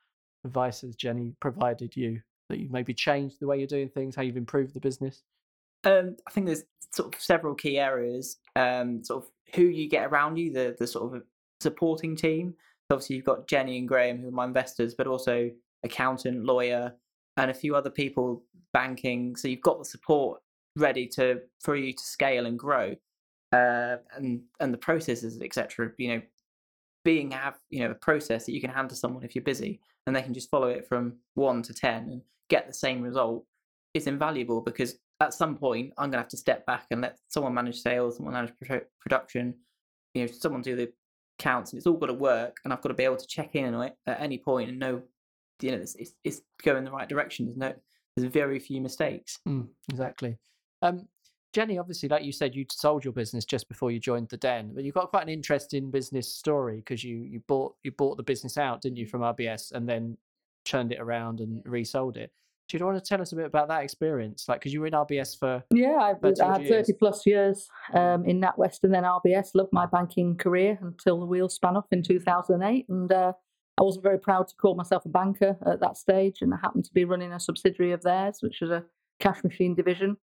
advice 0.45 0.81
has 0.81 0.95
Jenny 0.95 1.33
provided 1.39 1.95
you 1.95 2.21
that 2.49 2.59
you 2.59 2.67
maybe 2.71 2.93
changed 2.93 3.39
the 3.39 3.47
way 3.47 3.57
you're 3.57 3.67
doing 3.67 3.89
things, 3.89 4.15
how 4.15 4.21
you've 4.21 4.37
improved 4.37 4.73
the 4.73 4.79
business? 4.79 5.23
Um, 5.83 6.17
I 6.27 6.31
think 6.31 6.45
there's 6.45 6.63
sort 6.91 7.13
of 7.13 7.21
several 7.21 7.55
key 7.55 7.79
areas. 7.79 8.37
Um, 8.55 9.03
sort 9.03 9.23
of 9.23 9.29
who 9.55 9.63
you 9.63 9.89
get 9.89 10.05
around 10.05 10.37
you, 10.37 10.51
the 10.51 10.75
the 10.77 10.87
sort 10.87 11.15
of 11.15 11.23
supporting 11.61 12.15
team. 12.15 12.53
So 12.89 12.95
obviously, 12.95 13.17
you've 13.17 13.25
got 13.25 13.47
Jenny 13.47 13.77
and 13.77 13.87
Graham, 13.87 14.19
who 14.19 14.29
are 14.29 14.31
my 14.31 14.45
investors, 14.45 14.95
but 14.95 15.07
also 15.07 15.51
accountant, 15.83 16.43
lawyer, 16.43 16.93
and 17.37 17.51
a 17.51 17.53
few 17.53 17.75
other 17.75 17.89
people 17.89 18.43
banking. 18.73 19.35
So 19.35 19.47
you've 19.47 19.61
got 19.61 19.79
the 19.79 19.85
support 19.85 20.41
ready 20.75 21.07
to 21.07 21.41
for 21.61 21.75
you 21.75 21.93
to 21.93 22.03
scale 22.03 22.45
and 22.45 22.57
grow, 22.57 22.95
uh, 23.53 23.97
and 24.15 24.41
and 24.59 24.73
the 24.73 24.77
processes, 24.77 25.39
etc. 25.41 25.91
You 25.97 26.15
know, 26.15 26.21
being 27.05 27.31
have 27.31 27.57
you 27.69 27.83
know 27.83 27.91
a 27.91 27.95
process 27.95 28.45
that 28.45 28.53
you 28.53 28.61
can 28.61 28.71
hand 28.71 28.89
to 28.89 28.95
someone 28.95 29.23
if 29.23 29.35
you're 29.35 29.43
busy, 29.43 29.79
and 30.07 30.15
they 30.15 30.21
can 30.21 30.33
just 30.33 30.49
follow 30.49 30.67
it 30.67 30.87
from 30.87 31.13
one 31.35 31.61
to 31.63 31.73
ten 31.73 32.09
and 32.09 32.21
get 32.49 32.67
the 32.67 32.73
same 32.73 33.01
result. 33.01 33.45
It's 33.93 34.07
invaluable 34.07 34.61
because 34.61 34.97
at 35.19 35.33
some 35.33 35.55
point 35.55 35.93
I'm 35.97 36.09
gonna 36.09 36.21
have 36.21 36.29
to 36.29 36.37
step 36.37 36.65
back 36.65 36.85
and 36.91 37.01
let 37.01 37.17
someone 37.27 37.53
manage 37.53 37.81
sales, 37.81 38.17
someone 38.17 38.33
manage 38.33 38.53
produ- 38.63 38.85
production, 39.01 39.55
you 40.13 40.25
know, 40.25 40.31
someone 40.31 40.61
do 40.61 40.75
the 40.75 40.91
counts, 41.39 41.71
and 41.71 41.77
it's 41.77 41.87
all 41.87 41.97
got 41.97 42.07
to 42.07 42.13
work. 42.13 42.57
And 42.63 42.71
I've 42.71 42.81
got 42.81 42.89
to 42.89 42.95
be 42.95 43.05
able 43.05 43.17
to 43.17 43.27
check 43.27 43.55
in 43.55 43.73
on 43.73 43.87
it 43.87 43.95
at 44.05 44.21
any 44.21 44.37
point 44.37 44.69
and 44.69 44.77
know, 44.77 45.01
you 45.61 45.71
know, 45.71 45.77
it's, 45.77 45.95
it's, 45.95 46.13
it's 46.23 46.41
going 46.63 46.83
the 46.83 46.91
right 46.91 47.09
direction. 47.09 47.45
There's 47.45 47.57
no, 47.57 47.73
there's 48.15 48.31
very 48.31 48.59
few 48.59 48.81
mistakes. 48.81 49.39
Mm, 49.47 49.67
exactly. 49.89 50.37
Um, 50.81 51.07
Jenny, 51.51 51.79
obviously, 51.79 52.09
like 52.09 52.23
you 52.23 52.31
said, 52.31 52.53
you 52.53 52.65
sold 52.71 53.03
your 53.03 53.13
business 53.13 53.43
just 53.43 53.67
before 53.67 53.89
you 53.89 53.99
joined 53.99 54.29
the 54.29 54.37
Den, 54.37 54.71
but 54.75 54.83
you've 54.83 54.93
got 54.93 55.09
quite 55.09 55.23
an 55.23 55.29
interesting 55.29 55.89
business 55.89 56.31
story 56.31 56.77
because 56.77 57.03
you 57.03 57.23
you 57.23 57.41
bought 57.47 57.73
you 57.83 57.91
bought 57.91 58.17
the 58.17 58.23
business 58.23 58.55
out, 58.55 58.81
didn't 58.81 58.97
you, 58.97 59.07
from 59.07 59.21
RBS, 59.21 59.71
and 59.71 59.89
then 59.89 60.15
turned 60.63 60.91
it 60.91 60.99
around 60.99 61.39
and 61.39 61.63
resold 61.65 62.17
it. 62.17 62.31
Do 62.69 62.77
you 62.77 62.85
want 62.85 63.03
to 63.03 63.07
tell 63.07 63.19
us 63.19 63.31
a 63.31 63.35
bit 63.35 63.45
about 63.45 63.67
that 63.69 63.83
experience? 63.83 64.45
Like, 64.47 64.59
because 64.59 64.73
you 64.73 64.81
were 64.81 64.87
in 64.87 64.93
RBS 64.93 65.37
for 65.39 65.63
Yeah, 65.73 65.97
I, 65.99 66.13
I 66.43 66.59
had 66.59 66.67
30 66.67 66.93
plus 66.93 67.25
years 67.25 67.67
um, 67.95 68.25
in 68.25 68.39
NatWest 68.39 68.83
and 68.83 68.93
then 68.93 69.03
RBS. 69.03 69.49
Loved 69.55 69.73
my 69.73 69.87
banking 69.87 70.37
career 70.37 70.77
until 70.81 71.19
the 71.19 71.25
wheels 71.25 71.55
span 71.55 71.75
off 71.75 71.87
in 71.91 72.03
2008. 72.03 72.85
And 72.87 73.11
uh, 73.11 73.33
I 73.79 73.81
wasn't 73.81 74.03
very 74.03 74.19
proud 74.19 74.47
to 74.49 74.55
call 74.55 74.75
myself 74.75 75.03
a 75.05 75.09
banker 75.09 75.57
at 75.65 75.79
that 75.79 75.97
stage. 75.97 76.37
And 76.41 76.53
I 76.53 76.57
happened 76.61 76.85
to 76.85 76.93
be 76.93 77.05
running 77.05 77.33
a 77.33 77.39
subsidiary 77.39 77.91
of 77.91 78.03
theirs, 78.03 78.37
which 78.41 78.59
was 78.61 78.69
a 78.69 78.85
cash 79.19 79.43
machine 79.43 79.73
division. 79.73 80.17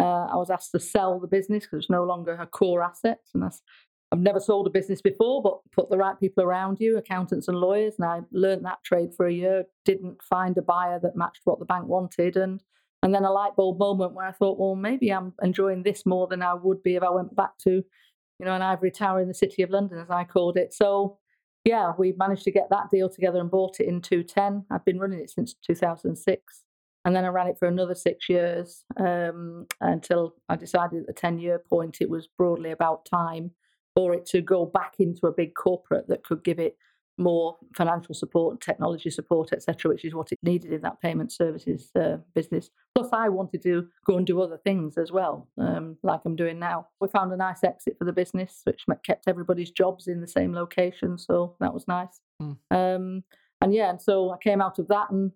Uh, 0.00 0.26
I 0.30 0.36
was 0.36 0.50
asked 0.50 0.70
to 0.72 0.80
sell 0.80 1.18
the 1.18 1.26
business 1.26 1.64
because 1.64 1.84
it's 1.84 1.90
no 1.90 2.04
longer 2.04 2.34
a 2.34 2.46
core 2.46 2.84
asset. 2.84 3.18
And 3.34 3.42
that's, 3.42 3.60
I've 4.10 4.20
never 4.20 4.40
sold 4.40 4.66
a 4.66 4.70
business 4.70 5.02
before, 5.02 5.42
but 5.42 5.58
put 5.72 5.90
the 5.90 5.98
right 5.98 6.18
people 6.18 6.42
around 6.42 6.78
you, 6.80 6.96
accountants 6.96 7.48
and 7.48 7.58
lawyers. 7.58 7.94
And 7.98 8.06
I 8.06 8.20
learned 8.32 8.64
that 8.64 8.82
trade 8.82 9.10
for 9.14 9.26
a 9.26 9.32
year, 9.32 9.64
didn't 9.84 10.22
find 10.22 10.56
a 10.56 10.62
buyer 10.62 10.98
that 11.00 11.16
matched 11.16 11.42
what 11.44 11.58
the 11.58 11.66
bank 11.66 11.86
wanted. 11.86 12.36
And 12.36 12.62
and 13.02 13.14
then 13.14 13.24
a 13.24 13.30
light 13.30 13.54
bulb 13.54 13.78
moment 13.78 14.14
where 14.14 14.26
I 14.26 14.32
thought, 14.32 14.58
well, 14.58 14.74
maybe 14.74 15.10
I'm 15.12 15.32
enjoying 15.42 15.82
this 15.84 16.04
more 16.04 16.26
than 16.26 16.42
I 16.42 16.54
would 16.54 16.82
be 16.82 16.96
if 16.96 17.02
I 17.02 17.10
went 17.10 17.36
back 17.36 17.56
to, 17.58 17.70
you 17.70 18.44
know, 18.44 18.54
an 18.54 18.62
ivory 18.62 18.90
tower 18.90 19.20
in 19.20 19.28
the 19.28 19.34
city 19.34 19.62
of 19.62 19.70
London, 19.70 19.98
as 19.98 20.10
I 20.10 20.24
called 20.24 20.56
it. 20.56 20.74
So, 20.74 21.18
yeah, 21.64 21.92
we 21.96 22.12
managed 22.18 22.42
to 22.44 22.50
get 22.50 22.70
that 22.70 22.90
deal 22.90 23.08
together 23.08 23.38
and 23.38 23.50
bought 23.50 23.78
it 23.78 23.86
in 23.86 24.00
210. 24.00 24.64
I've 24.70 24.84
been 24.84 24.98
running 24.98 25.20
it 25.20 25.30
since 25.30 25.54
2006. 25.64 26.64
And 27.04 27.14
then 27.14 27.24
I 27.24 27.28
ran 27.28 27.46
it 27.46 27.58
for 27.58 27.68
another 27.68 27.94
six 27.94 28.28
years 28.28 28.84
um, 28.98 29.66
until 29.80 30.34
I 30.48 30.56
decided 30.56 31.02
at 31.02 31.06
the 31.06 31.12
10 31.12 31.38
year 31.38 31.60
point 31.70 31.98
it 32.00 32.10
was 32.10 32.26
broadly 32.26 32.72
about 32.72 33.06
time 33.06 33.52
for 33.98 34.14
it 34.14 34.24
to 34.24 34.40
go 34.40 34.64
back 34.64 34.94
into 35.00 35.26
a 35.26 35.32
big 35.32 35.54
corporate 35.56 36.06
that 36.06 36.22
could 36.22 36.44
give 36.44 36.60
it 36.60 36.76
more 37.20 37.56
financial 37.76 38.14
support, 38.14 38.60
technology 38.60 39.10
support, 39.10 39.52
etc., 39.52 39.90
which 39.90 40.04
is 40.04 40.14
what 40.14 40.30
it 40.30 40.38
needed 40.44 40.72
in 40.72 40.80
that 40.82 41.00
payment 41.00 41.32
services 41.32 41.90
uh, 42.00 42.18
business. 42.32 42.70
Plus, 42.94 43.08
I 43.12 43.28
wanted 43.28 43.60
to 43.64 43.88
go 44.06 44.16
and 44.16 44.24
do 44.24 44.40
other 44.40 44.56
things 44.58 44.96
as 44.96 45.10
well, 45.10 45.48
um, 45.58 45.96
like 46.04 46.20
I'm 46.24 46.36
doing 46.36 46.60
now. 46.60 46.86
We 47.00 47.08
found 47.08 47.32
a 47.32 47.36
nice 47.36 47.64
exit 47.64 47.96
for 47.98 48.04
the 48.04 48.12
business, 48.12 48.60
which 48.62 48.84
kept 49.04 49.26
everybody's 49.26 49.72
jobs 49.72 50.06
in 50.06 50.20
the 50.20 50.28
same 50.28 50.52
location, 50.52 51.18
so 51.18 51.56
that 51.58 51.74
was 51.74 51.88
nice. 51.88 52.20
Mm. 52.40 52.56
Um, 52.70 53.24
and 53.60 53.74
yeah, 53.74 53.90
and 53.90 54.00
so 54.00 54.30
I 54.30 54.36
came 54.40 54.62
out 54.62 54.78
of 54.78 54.86
that 54.86 55.10
and 55.10 55.32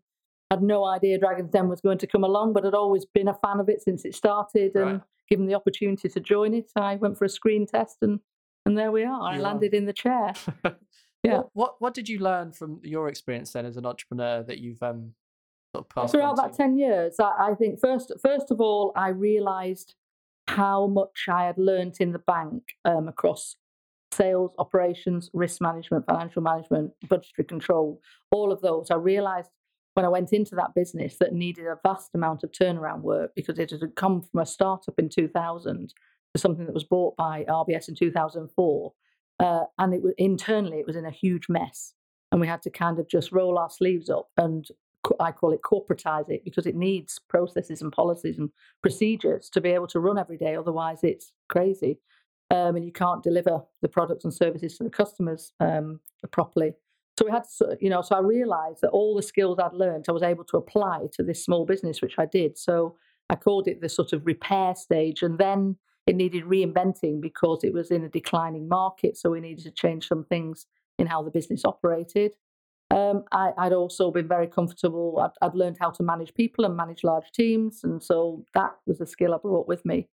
had 0.52 0.62
no 0.62 0.84
idea 0.84 1.18
Dragon's 1.18 1.50
Den 1.50 1.68
was 1.68 1.80
going 1.80 1.98
to 1.98 2.06
come 2.06 2.22
along, 2.22 2.52
but 2.52 2.62
had 2.62 2.74
always 2.74 3.04
been 3.06 3.26
a 3.26 3.34
fan 3.44 3.58
of 3.58 3.68
it 3.68 3.82
since 3.82 4.04
it 4.04 4.14
started. 4.14 4.76
And 4.76 4.84
Right. 4.84 5.00
given 5.28 5.46
the 5.46 5.54
opportunity 5.56 6.08
to 6.08 6.20
join 6.20 6.54
it, 6.54 6.70
I 6.76 6.94
went 6.94 7.18
for 7.18 7.24
a 7.24 7.28
screen 7.28 7.66
test, 7.66 7.96
and 8.02 8.20
and 8.66 8.76
there 8.76 8.92
we 8.92 9.04
are. 9.04 9.22
I 9.22 9.34
You 9.34 9.40
are. 9.40 9.42
landed 9.42 9.74
in 9.74 9.86
the 9.86 9.92
chair. 9.92 10.32
Yeah. 11.24 11.36
What, 11.36 11.50
what 11.52 11.74
what 11.80 11.94
did 11.94 12.08
you 12.08 12.18
learn 12.18 12.50
from 12.50 12.80
your 12.82 13.06
experience 13.08 13.52
then 13.52 13.64
as 13.64 13.76
an 13.76 13.86
entrepreneur 13.86 14.42
that 14.42 14.58
you've 14.58 14.82
um 14.82 15.12
sort 15.72 15.84
of 15.84 15.88
passed 15.88 16.12
throughout 16.12 16.34
that? 16.36 16.52
10 16.52 16.76
years 16.76 17.14
I, 17.20 17.50
I 17.50 17.54
think 17.54 17.78
first 17.78 18.10
first 18.20 18.50
of 18.50 18.60
all 18.60 18.90
i 18.96 19.08
realized 19.08 19.94
how 20.48 20.88
much 20.88 21.26
i 21.28 21.44
had 21.44 21.58
learnt 21.58 22.00
in 22.00 22.10
the 22.10 22.18
bank 22.18 22.62
um, 22.84 23.06
across 23.06 23.54
sales 24.10 24.52
operations 24.58 25.30
risk 25.32 25.60
management 25.60 26.06
financial 26.06 26.42
management 26.42 26.90
budgetary 27.08 27.46
control 27.46 28.00
all 28.32 28.50
of 28.50 28.60
those 28.60 28.90
i 28.90 28.96
realized 28.96 29.50
when 29.94 30.04
i 30.04 30.08
went 30.08 30.32
into 30.32 30.56
that 30.56 30.74
business 30.74 31.18
that 31.20 31.32
needed 31.32 31.66
a 31.66 31.78
vast 31.84 32.10
amount 32.14 32.42
of 32.42 32.50
turnaround 32.50 33.02
work 33.02 33.30
because 33.36 33.60
it 33.60 33.70
had 33.70 33.80
come 33.94 34.20
from 34.22 34.40
a 34.40 34.46
startup 34.46 34.98
in 34.98 35.08
2000 35.08 35.94
something 36.36 36.66
that 36.66 36.74
was 36.74 36.84
bought 36.84 37.16
by 37.16 37.44
rbs 37.48 37.88
in 37.88 37.94
2004 37.94 38.92
uh, 39.40 39.64
and 39.78 39.94
it 39.94 40.02
was 40.02 40.14
internally 40.18 40.78
it 40.78 40.86
was 40.86 40.96
in 40.96 41.04
a 41.04 41.10
huge 41.10 41.48
mess 41.48 41.94
and 42.30 42.40
we 42.40 42.46
had 42.46 42.62
to 42.62 42.70
kind 42.70 42.98
of 42.98 43.08
just 43.08 43.32
roll 43.32 43.58
our 43.58 43.70
sleeves 43.70 44.08
up 44.08 44.28
and 44.36 44.68
I 45.18 45.32
call 45.32 45.52
it 45.52 45.62
corporatize 45.62 46.30
it 46.30 46.44
because 46.44 46.66
it 46.66 46.76
needs 46.76 47.18
processes 47.18 47.82
and 47.82 47.90
policies 47.90 48.38
and 48.38 48.50
procedures 48.82 49.50
to 49.50 49.60
be 49.60 49.70
able 49.70 49.88
to 49.88 50.00
run 50.00 50.18
every 50.18 50.36
day. 50.36 50.54
Otherwise, 50.54 51.00
it's 51.02 51.32
crazy. 51.48 51.98
Um, 52.50 52.76
and 52.76 52.84
you 52.84 52.92
can't 52.92 53.22
deliver 53.22 53.62
the 53.80 53.88
products 53.88 54.24
and 54.24 54.32
services 54.32 54.76
to 54.76 54.84
the 54.84 54.90
customers 54.90 55.52
um, 55.58 56.00
properly. 56.30 56.74
So 57.18 57.24
we 57.24 57.30
had 57.30 57.44
to, 57.58 57.78
you 57.80 57.88
know, 57.88 58.02
so 58.02 58.14
I 58.14 58.20
realized 58.20 58.82
that 58.82 58.90
all 58.90 59.16
the 59.16 59.22
skills 59.22 59.58
I'd 59.58 59.72
learned, 59.72 60.04
I 60.08 60.12
was 60.12 60.22
able 60.22 60.44
to 60.44 60.58
apply 60.58 61.06
to 61.14 61.22
this 61.22 61.44
small 61.44 61.64
business, 61.64 62.02
which 62.02 62.18
I 62.18 62.26
did. 62.26 62.58
So 62.58 62.96
I 63.30 63.36
called 63.36 63.68
it 63.68 63.80
the 63.80 63.88
sort 63.88 64.12
of 64.12 64.26
repair 64.26 64.74
stage. 64.74 65.22
And 65.22 65.38
then 65.38 65.76
it 66.06 66.16
needed 66.16 66.44
reinventing 66.44 67.20
because 67.20 67.62
it 67.62 67.72
was 67.72 67.90
in 67.90 68.04
a 68.04 68.08
declining 68.08 68.68
market. 68.68 69.16
So 69.16 69.30
we 69.30 69.40
needed 69.40 69.64
to 69.64 69.70
change 69.70 70.08
some 70.08 70.24
things 70.24 70.66
in 70.98 71.06
how 71.06 71.22
the 71.22 71.30
business 71.30 71.64
operated. 71.64 72.34
Um, 72.90 73.24
I, 73.32 73.52
I'd 73.56 73.72
also 73.72 74.10
been 74.10 74.28
very 74.28 74.46
comfortable. 74.46 75.18
I'd, 75.18 75.46
I'd 75.46 75.54
learned 75.54 75.78
how 75.80 75.90
to 75.90 76.02
manage 76.02 76.34
people 76.34 76.64
and 76.64 76.76
manage 76.76 77.04
large 77.04 77.30
teams, 77.32 77.84
and 77.84 78.02
so 78.02 78.44
that 78.54 78.72
was 78.86 79.00
a 79.00 79.06
skill 79.06 79.34
I 79.34 79.38
brought 79.38 79.66
with 79.66 79.84
me. 79.86 80.08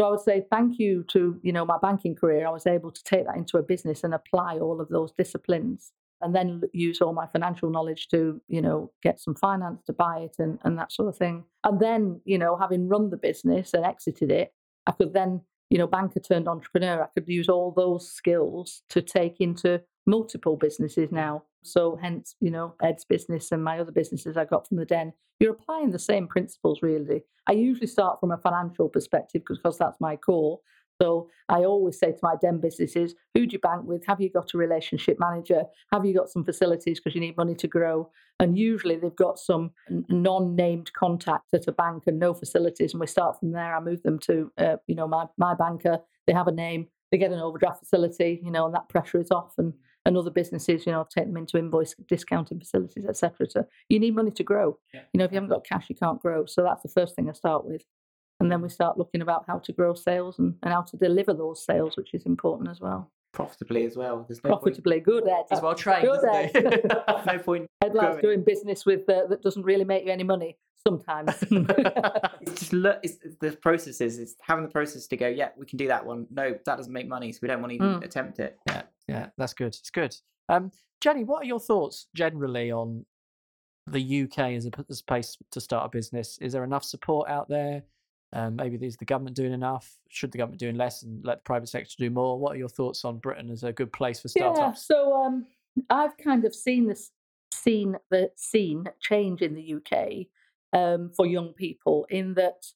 So 0.00 0.06
I 0.06 0.10
would 0.10 0.20
say 0.20 0.46
thank 0.50 0.78
you 0.78 1.04
to 1.08 1.38
you 1.42 1.52
know 1.52 1.66
my 1.66 1.76
banking 1.82 2.14
career. 2.14 2.46
I 2.46 2.50
was 2.50 2.66
able 2.66 2.90
to 2.92 3.04
take 3.04 3.26
that 3.26 3.36
into 3.36 3.58
a 3.58 3.62
business 3.62 4.04
and 4.04 4.14
apply 4.14 4.58
all 4.58 4.80
of 4.80 4.88
those 4.88 5.12
disciplines, 5.12 5.92
and 6.22 6.34
then 6.34 6.62
use 6.72 7.02
all 7.02 7.12
my 7.12 7.26
financial 7.26 7.68
knowledge 7.68 8.08
to 8.08 8.40
you 8.48 8.62
know 8.62 8.90
get 9.02 9.20
some 9.20 9.34
finance 9.34 9.82
to 9.84 9.92
buy 9.92 10.20
it 10.20 10.36
and, 10.38 10.58
and 10.64 10.78
that 10.78 10.92
sort 10.92 11.10
of 11.10 11.18
thing. 11.18 11.44
And 11.62 11.78
then 11.78 12.22
you 12.24 12.38
know 12.38 12.56
having 12.56 12.88
run 12.88 13.10
the 13.10 13.18
business 13.18 13.74
and 13.74 13.84
exited 13.84 14.32
it, 14.32 14.54
I 14.86 14.92
could 14.92 15.12
then 15.12 15.42
you 15.70 15.78
know, 15.78 15.86
banker 15.86 16.20
turned 16.20 16.48
entrepreneur, 16.48 17.02
I 17.02 17.08
could 17.18 17.28
use 17.28 17.48
all 17.48 17.72
those 17.72 18.08
skills 18.08 18.82
to 18.90 19.02
take 19.02 19.40
into 19.40 19.82
multiple 20.06 20.56
businesses 20.56 21.10
now. 21.10 21.42
So 21.62 21.98
hence, 22.00 22.36
you 22.40 22.50
know, 22.50 22.74
Ed's 22.82 23.04
business 23.04 23.50
and 23.50 23.64
my 23.64 23.80
other 23.80 23.92
businesses 23.92 24.36
I 24.36 24.44
got 24.44 24.68
from 24.68 24.76
the 24.76 24.84
den. 24.84 25.12
You're 25.40 25.54
applying 25.54 25.90
the 25.90 25.98
same 25.98 26.28
principles 26.28 26.80
really. 26.82 27.22
I 27.48 27.52
usually 27.52 27.86
start 27.86 28.20
from 28.20 28.30
a 28.30 28.38
financial 28.38 28.88
perspective 28.88 29.42
because 29.46 29.78
that's 29.78 30.00
my 30.00 30.16
core. 30.16 30.60
So 31.00 31.28
I 31.48 31.64
always 31.64 31.98
say 31.98 32.12
to 32.12 32.18
my 32.22 32.34
den 32.40 32.60
businesses, 32.60 33.14
who 33.34 33.46
do 33.46 33.54
you 33.54 33.58
bank 33.58 33.84
with? 33.84 34.04
Have 34.06 34.20
you 34.20 34.30
got 34.30 34.54
a 34.54 34.58
relationship 34.58 35.18
manager? 35.18 35.64
Have 35.92 36.04
you 36.04 36.14
got 36.14 36.30
some 36.30 36.44
facilities 36.44 37.00
because 37.00 37.14
you 37.14 37.20
need 37.20 37.36
money 37.36 37.54
to 37.56 37.68
grow? 37.68 38.10
And 38.40 38.58
usually 38.58 38.96
they've 38.96 39.14
got 39.14 39.38
some 39.38 39.70
non-named 39.88 40.92
contact 40.92 41.52
at 41.52 41.68
a 41.68 41.72
bank 41.72 42.04
and 42.06 42.18
no 42.18 42.34
facilities. 42.34 42.92
And 42.92 43.00
we 43.00 43.06
start 43.06 43.38
from 43.38 43.52
there. 43.52 43.76
I 43.76 43.80
move 43.80 44.02
them 44.02 44.18
to, 44.20 44.50
uh, 44.58 44.76
you 44.86 44.94
know, 44.94 45.08
my 45.08 45.26
my 45.36 45.54
banker. 45.54 45.98
They 46.26 46.32
have 46.32 46.48
a 46.48 46.52
name. 46.52 46.88
They 47.10 47.18
get 47.18 47.32
an 47.32 47.38
overdraft 47.38 47.80
facility, 47.80 48.40
you 48.42 48.50
know, 48.50 48.66
and 48.66 48.74
that 48.74 48.88
pressure 48.88 49.20
is 49.20 49.30
off. 49.30 49.54
And 49.58 49.74
and 50.06 50.16
other 50.16 50.30
businesses, 50.30 50.84
you 50.84 50.92
know, 50.92 51.06
take 51.08 51.26
them 51.26 51.36
into 51.36 51.58
invoice 51.58 51.94
discounting 52.08 52.60
facilities, 52.60 53.06
etc. 53.06 53.48
So 53.48 53.64
you 53.88 53.98
need 53.98 54.14
money 54.14 54.30
to 54.32 54.42
grow. 54.42 54.78
Yeah. 54.92 55.00
You 55.12 55.18
know, 55.18 55.24
if 55.24 55.32
you 55.32 55.36
haven't 55.36 55.50
got 55.50 55.64
cash, 55.64 55.86
you 55.88 55.96
can't 55.96 56.20
grow. 56.20 56.44
So 56.46 56.62
that's 56.62 56.82
the 56.82 56.88
first 56.88 57.16
thing 57.16 57.28
I 57.28 57.32
start 57.32 57.64
with. 57.64 57.82
And 58.44 58.52
then 58.52 58.60
we 58.60 58.68
start 58.68 58.98
looking 58.98 59.22
about 59.22 59.44
how 59.46 59.58
to 59.60 59.72
grow 59.72 59.94
sales 59.94 60.38
and, 60.38 60.54
and 60.62 60.70
how 60.70 60.82
to 60.82 60.98
deliver 60.98 61.32
those 61.32 61.64
sales, 61.64 61.96
which 61.96 62.12
is 62.12 62.26
important 62.26 62.68
as 62.68 62.78
well. 62.78 63.10
Profitably 63.32 63.86
as 63.86 63.96
well. 63.96 64.26
There's 64.28 64.44
no 64.44 64.50
Profitably, 64.50 65.00
good 65.00 65.26
Ed. 65.26 65.44
He's 65.50 65.62
well 65.62 65.74
trained, 65.74 66.02
Good 66.04 66.18
isn't 66.18 66.82
point. 66.82 67.26
no 67.26 67.38
point. 67.38 67.66
Ed 67.82 67.94
likes 67.94 68.06
growing. 68.10 68.20
doing 68.22 68.44
business 68.44 68.84
with 68.84 69.08
uh, 69.08 69.26
that 69.30 69.40
doesn't 69.42 69.62
really 69.62 69.84
make 69.86 70.04
you 70.04 70.12
any 70.12 70.24
money 70.24 70.58
sometimes. 70.86 71.32
It's 72.42 72.60
just 72.60 72.72
look. 72.74 73.00
It's, 73.02 73.16
it's 73.24 73.36
the 73.40 73.52
processes. 73.52 74.18
It's 74.18 74.36
having 74.42 74.64
the 74.66 74.70
process 74.70 75.06
to 75.06 75.16
go. 75.16 75.26
Yeah, 75.26 75.48
we 75.56 75.64
can 75.64 75.78
do 75.78 75.88
that 75.88 76.04
one. 76.04 76.26
No, 76.30 76.50
that 76.66 76.76
doesn't 76.76 76.92
make 76.92 77.08
money, 77.08 77.32
so 77.32 77.38
we 77.40 77.48
don't 77.48 77.62
want 77.62 77.70
to 77.70 77.76
even 77.76 78.00
Mm. 78.00 78.04
attempt 78.04 78.38
it. 78.38 78.58
Yeah, 78.68 78.82
yeah, 79.08 79.26
that's 79.38 79.54
good. 79.54 79.68
It's 79.68 79.90
good. 79.90 80.14
Um, 80.50 80.70
Jenny, 81.00 81.24
what 81.24 81.42
are 81.42 81.46
your 81.46 81.60
thoughts 81.60 82.08
generally 82.14 82.70
on 82.70 83.06
the 83.86 84.22
UK 84.24 84.38
as 84.52 84.66
a, 84.66 84.70
p- 84.70 84.84
as 84.90 85.00
a 85.00 85.04
place 85.04 85.38
to 85.52 85.60
start 85.60 85.86
a 85.86 85.88
business? 85.88 86.36
Is 86.42 86.52
there 86.52 86.64
enough 86.64 86.84
support 86.84 87.30
out 87.30 87.48
there? 87.48 87.82
Um, 88.34 88.56
maybe 88.56 88.84
is 88.84 88.96
the 88.96 89.04
government 89.04 89.36
doing 89.36 89.52
enough? 89.52 89.96
Should 90.08 90.32
the 90.32 90.38
government 90.38 90.58
doing 90.58 90.76
less 90.76 91.02
and 91.04 91.24
let 91.24 91.38
the 91.38 91.42
private 91.44 91.68
sector 91.68 91.94
do 91.96 92.10
more? 92.10 92.38
What 92.38 92.56
are 92.56 92.58
your 92.58 92.68
thoughts 92.68 93.04
on 93.04 93.18
Britain 93.18 93.48
as 93.48 93.62
a 93.62 93.72
good 93.72 93.92
place 93.92 94.20
for 94.20 94.28
startups? 94.28 94.58
Yeah, 94.58 94.72
so 94.72 95.14
um, 95.14 95.46
I've 95.88 96.16
kind 96.16 96.44
of 96.44 96.54
seen 96.54 96.86
this 96.88 97.12
seen 97.52 97.96
the 98.10 98.30
scene 98.34 98.84
change 99.00 99.40
in 99.40 99.54
the 99.54 99.74
UK 99.76 100.26
um, 100.72 101.10
for 101.16 101.24
young 101.24 101.52
people 101.52 102.04
in 102.10 102.34
that 102.34 102.66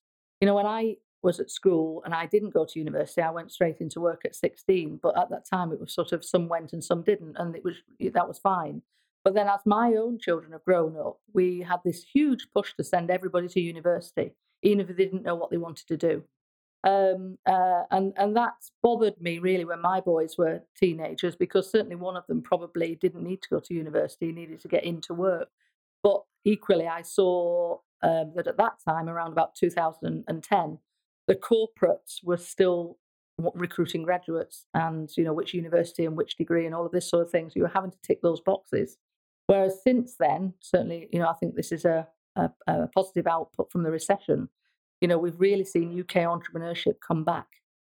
you 0.40 0.46
know 0.46 0.54
when 0.54 0.66
I 0.66 0.96
was 1.22 1.40
at 1.40 1.50
school 1.50 2.02
and 2.04 2.14
I 2.14 2.26
didn't 2.26 2.54
go 2.54 2.64
to 2.64 2.78
university, 2.78 3.22
I 3.22 3.30
went 3.30 3.50
straight 3.52 3.80
into 3.80 4.00
work 4.00 4.22
at 4.24 4.36
16. 4.36 5.00
But 5.02 5.18
at 5.18 5.30
that 5.30 5.48
time, 5.48 5.72
it 5.72 5.80
was 5.80 5.92
sort 5.92 6.12
of 6.12 6.24
some 6.24 6.48
went 6.48 6.72
and 6.72 6.82
some 6.82 7.02
didn't, 7.02 7.36
and 7.36 7.56
it 7.56 7.64
was 7.64 7.74
that 8.12 8.28
was 8.28 8.38
fine. 8.38 8.82
But 9.24 9.34
then, 9.34 9.48
as 9.48 9.60
my 9.66 9.94
own 9.94 10.18
children 10.18 10.52
have 10.52 10.64
grown 10.64 10.96
up, 10.96 11.18
we 11.32 11.60
had 11.60 11.80
this 11.84 12.04
huge 12.04 12.46
push 12.54 12.74
to 12.74 12.84
send 12.84 13.10
everybody 13.10 13.48
to 13.48 13.60
university, 13.60 14.32
even 14.62 14.80
if 14.80 14.88
they 14.88 14.94
didn't 14.94 15.22
know 15.24 15.34
what 15.34 15.50
they 15.50 15.56
wanted 15.56 15.86
to 15.86 15.96
do 15.96 16.24
um, 16.84 17.38
uh, 17.44 17.82
and 17.90 18.12
and 18.16 18.36
that 18.36 18.54
bothered 18.82 19.20
me 19.20 19.40
really 19.40 19.64
when 19.64 19.80
my 19.80 20.00
boys 20.00 20.36
were 20.38 20.62
teenagers 20.76 21.34
because 21.34 21.70
certainly 21.70 21.96
one 21.96 22.16
of 22.16 22.26
them 22.28 22.40
probably 22.40 22.94
didn't 22.94 23.24
need 23.24 23.42
to 23.42 23.48
go 23.48 23.60
to 23.60 23.74
university, 23.74 24.30
needed 24.30 24.60
to 24.60 24.68
get 24.68 24.84
into 24.84 25.12
work. 25.12 25.48
But 26.02 26.22
equally, 26.44 26.86
I 26.86 27.02
saw 27.02 27.78
um, 28.02 28.32
that 28.36 28.46
at 28.46 28.58
that 28.58 28.74
time, 28.88 29.08
around 29.08 29.32
about 29.32 29.56
2010, 29.56 30.78
the 31.26 31.34
corporates 31.34 32.22
were 32.22 32.36
still 32.36 32.98
recruiting 33.54 34.04
graduates, 34.04 34.66
and 34.72 35.10
you 35.16 35.24
know 35.24 35.32
which 35.32 35.54
university 35.54 36.04
and 36.04 36.16
which 36.16 36.36
degree 36.36 36.64
and 36.64 36.76
all 36.76 36.86
of 36.86 36.92
this 36.92 37.10
sort 37.10 37.24
of 37.24 37.30
thing. 37.30 37.50
So 37.50 37.54
you 37.56 37.62
were 37.62 37.68
having 37.68 37.90
to 37.90 38.00
tick 38.04 38.22
those 38.22 38.40
boxes. 38.40 38.98
Whereas 39.48 39.82
since 39.82 40.14
then, 40.20 40.54
certainly, 40.60 41.08
you 41.10 41.18
know, 41.18 41.28
I 41.28 41.32
think 41.32 41.54
this 41.54 41.72
is 41.72 41.86
a, 41.86 42.06
a, 42.36 42.50
a 42.66 42.88
positive 42.88 43.26
output 43.26 43.70
from 43.70 43.82
the 43.82 43.90
recession 43.90 44.48
you 45.00 45.08
know, 45.08 45.18
we've 45.18 45.38
really 45.38 45.64
seen 45.64 45.98
UK 45.98 46.24
entrepreneurship 46.24 46.94
come 47.06 47.24
back. 47.24 47.46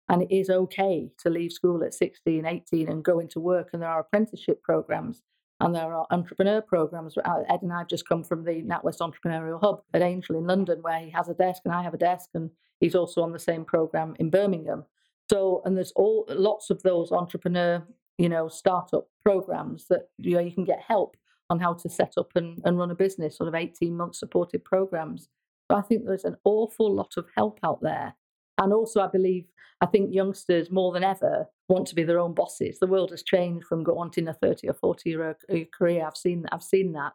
And 0.09 0.23
it 0.23 0.35
is 0.35 0.49
okay 0.49 1.11
to 1.19 1.29
leave 1.29 1.51
school 1.51 1.83
at 1.83 1.93
16, 1.93 2.45
18 2.45 2.89
and 2.89 3.03
go 3.03 3.19
into 3.19 3.39
work. 3.39 3.69
And 3.73 3.81
there 3.81 3.89
are 3.89 3.99
apprenticeship 3.99 4.63
programs 4.63 5.21
and 5.59 5.75
there 5.75 5.93
are 5.93 6.07
entrepreneur 6.09 6.61
programs. 6.61 7.15
Uh, 7.17 7.43
Ed 7.49 7.61
and 7.61 7.71
I 7.71 7.79
have 7.79 7.87
just 7.87 8.07
come 8.07 8.23
from 8.23 8.43
the 8.43 8.63
NatWest 8.63 8.99
Entrepreneurial 9.01 9.59
Hub 9.61 9.81
at 9.93 10.01
Angel 10.01 10.35
in 10.35 10.47
London, 10.47 10.79
where 10.81 10.99
he 10.99 11.11
has 11.11 11.29
a 11.29 11.33
desk 11.33 11.61
and 11.65 11.73
I 11.73 11.83
have 11.83 11.93
a 11.93 11.97
desk, 11.97 12.29
and 12.33 12.49
he's 12.79 12.95
also 12.95 13.21
on 13.21 13.33
the 13.33 13.39
same 13.39 13.65
program 13.65 14.15
in 14.19 14.29
Birmingham. 14.29 14.85
So, 15.29 15.61
and 15.65 15.75
there's 15.75 15.91
all 15.91 16.25
lots 16.29 16.69
of 16.69 16.81
those 16.81 17.11
entrepreneur, 17.11 17.83
you 18.17 18.29
know, 18.29 18.47
startup 18.47 19.09
programs 19.23 19.87
that 19.89 20.09
you 20.17 20.33
know 20.35 20.39
you 20.39 20.53
can 20.53 20.63
get 20.63 20.81
help 20.87 21.17
on 21.49 21.59
how 21.59 21.73
to 21.73 21.89
set 21.89 22.13
up 22.17 22.31
and, 22.35 22.59
and 22.65 22.77
run 22.77 22.91
a 22.91 22.95
business, 22.95 23.37
sort 23.37 23.47
of 23.47 23.55
18 23.55 23.95
month 23.95 24.15
supported 24.15 24.63
programs. 24.63 25.29
So 25.69 25.77
I 25.77 25.81
think 25.81 26.05
there's 26.05 26.25
an 26.25 26.37
awful 26.43 26.93
lot 26.93 27.13
of 27.17 27.25
help 27.35 27.59
out 27.63 27.81
there. 27.81 28.15
And 28.57 28.73
also, 28.73 29.01
I 29.01 29.07
believe, 29.07 29.45
I 29.81 29.85
think 29.85 30.13
youngsters 30.13 30.69
more 30.71 30.91
than 30.91 31.03
ever 31.03 31.47
want 31.69 31.87
to 31.87 31.95
be 31.95 32.03
their 32.03 32.19
own 32.19 32.33
bosses. 32.33 32.79
The 32.79 32.87
world 32.87 33.11
has 33.11 33.23
changed 33.23 33.65
from 33.67 33.83
wanting 33.85 34.27
a 34.27 34.33
30 34.33 34.69
or 34.69 34.73
40 34.73 35.09
year 35.09 35.37
uh, 35.49 35.55
career. 35.75 36.05
I've 36.05 36.17
seen, 36.17 36.45
I've 36.51 36.63
seen 36.63 36.93
that. 36.93 37.13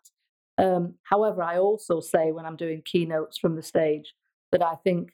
Um, 0.57 0.95
however, 1.03 1.43
I 1.43 1.59
also 1.59 2.01
say 2.01 2.33
when 2.33 2.47
I'm 2.47 2.57
doing 2.57 2.83
keynotes 2.85 3.39
from 3.39 3.57
the 3.57 3.63
stage 3.63 4.15
that 4.53 4.63
I 4.63 4.77
think 4.85 5.11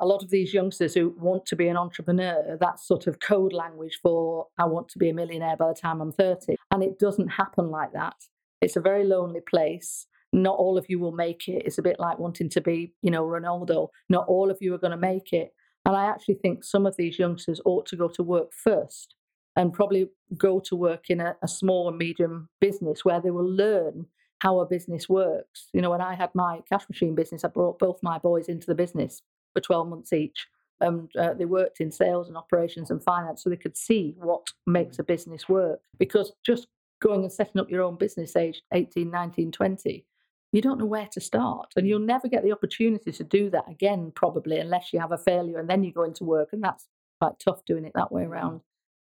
a 0.00 0.06
lot 0.06 0.24
of 0.24 0.30
these 0.30 0.52
youngsters 0.52 0.94
who 0.94 1.14
want 1.16 1.46
to 1.46 1.56
be 1.56 1.68
an 1.68 1.76
entrepreneur, 1.76 2.58
that's 2.60 2.86
sort 2.86 3.06
of 3.06 3.20
code 3.20 3.52
language 3.52 4.00
for 4.02 4.48
I 4.58 4.64
want 4.64 4.88
to 4.90 4.98
be 4.98 5.08
a 5.08 5.14
millionaire 5.14 5.56
by 5.56 5.68
the 5.68 5.78
time 5.80 6.00
I'm 6.00 6.12
30. 6.12 6.56
And 6.72 6.82
it 6.82 6.98
doesn't 6.98 7.28
happen 7.28 7.70
like 7.70 7.92
that. 7.92 8.16
It's 8.62 8.76
a 8.76 8.80
very 8.80 9.04
lonely 9.04 9.40
place 9.46 10.06
not 10.32 10.56
all 10.56 10.78
of 10.78 10.86
you 10.88 10.98
will 10.98 11.12
make 11.12 11.46
it. 11.46 11.62
It's 11.66 11.78
a 11.78 11.82
bit 11.82 12.00
like 12.00 12.18
wanting 12.18 12.48
to 12.50 12.60
be, 12.60 12.94
you 13.02 13.10
know, 13.10 13.24
Ronaldo. 13.24 13.88
Not 14.08 14.26
all 14.28 14.50
of 14.50 14.58
you 14.60 14.74
are 14.74 14.78
going 14.78 14.92
to 14.92 14.96
make 14.96 15.32
it. 15.32 15.52
And 15.84 15.96
I 15.96 16.06
actually 16.06 16.36
think 16.36 16.64
some 16.64 16.86
of 16.86 16.96
these 16.96 17.18
youngsters 17.18 17.60
ought 17.64 17.86
to 17.86 17.96
go 17.96 18.08
to 18.08 18.22
work 18.22 18.52
first 18.52 19.14
and 19.56 19.72
probably 19.72 20.08
go 20.38 20.60
to 20.60 20.76
work 20.76 21.10
in 21.10 21.20
a, 21.20 21.36
a 21.42 21.48
small 21.48 21.88
and 21.88 21.98
medium 21.98 22.48
business 22.60 23.04
where 23.04 23.20
they 23.20 23.30
will 23.30 23.48
learn 23.48 24.06
how 24.38 24.60
a 24.60 24.66
business 24.66 25.08
works. 25.08 25.68
You 25.74 25.82
know, 25.82 25.90
when 25.90 26.00
I 26.00 26.14
had 26.14 26.30
my 26.34 26.60
cash 26.68 26.88
machine 26.88 27.14
business, 27.14 27.44
I 27.44 27.48
brought 27.48 27.78
both 27.78 27.98
my 28.02 28.18
boys 28.18 28.48
into 28.48 28.66
the 28.66 28.74
business 28.74 29.22
for 29.52 29.60
12 29.60 29.88
months 29.88 30.12
each. 30.12 30.46
And 30.80 31.10
uh, 31.16 31.34
they 31.34 31.44
worked 31.44 31.80
in 31.80 31.92
sales 31.92 32.28
and 32.28 32.36
operations 32.36 32.90
and 32.90 33.02
finance 33.02 33.42
so 33.42 33.50
they 33.50 33.56
could 33.56 33.76
see 33.76 34.14
what 34.18 34.46
makes 34.66 34.98
a 34.98 35.04
business 35.04 35.48
work. 35.48 35.80
Because 35.98 36.32
just 36.44 36.66
going 37.02 37.22
and 37.22 37.32
setting 37.32 37.60
up 37.60 37.70
your 37.70 37.82
own 37.82 37.96
business 37.96 38.36
age 38.36 38.62
18, 38.72 39.10
19, 39.10 39.52
20, 39.52 40.06
you 40.52 40.62
don't 40.62 40.78
know 40.78 40.86
where 40.86 41.08
to 41.12 41.20
start. 41.20 41.72
And 41.76 41.86
you'll 41.86 41.98
never 41.98 42.28
get 42.28 42.44
the 42.44 42.52
opportunity 42.52 43.10
to 43.12 43.24
do 43.24 43.50
that 43.50 43.64
again, 43.68 44.12
probably, 44.14 44.58
unless 44.58 44.92
you 44.92 45.00
have 45.00 45.12
a 45.12 45.18
failure 45.18 45.58
and 45.58 45.68
then 45.68 45.82
you 45.82 45.92
go 45.92 46.04
into 46.04 46.24
work. 46.24 46.50
And 46.52 46.62
that's 46.62 46.86
quite 47.20 47.38
tough 47.38 47.64
doing 47.66 47.84
it 47.84 47.92
that 47.94 48.12
way 48.12 48.22
around. 48.22 48.60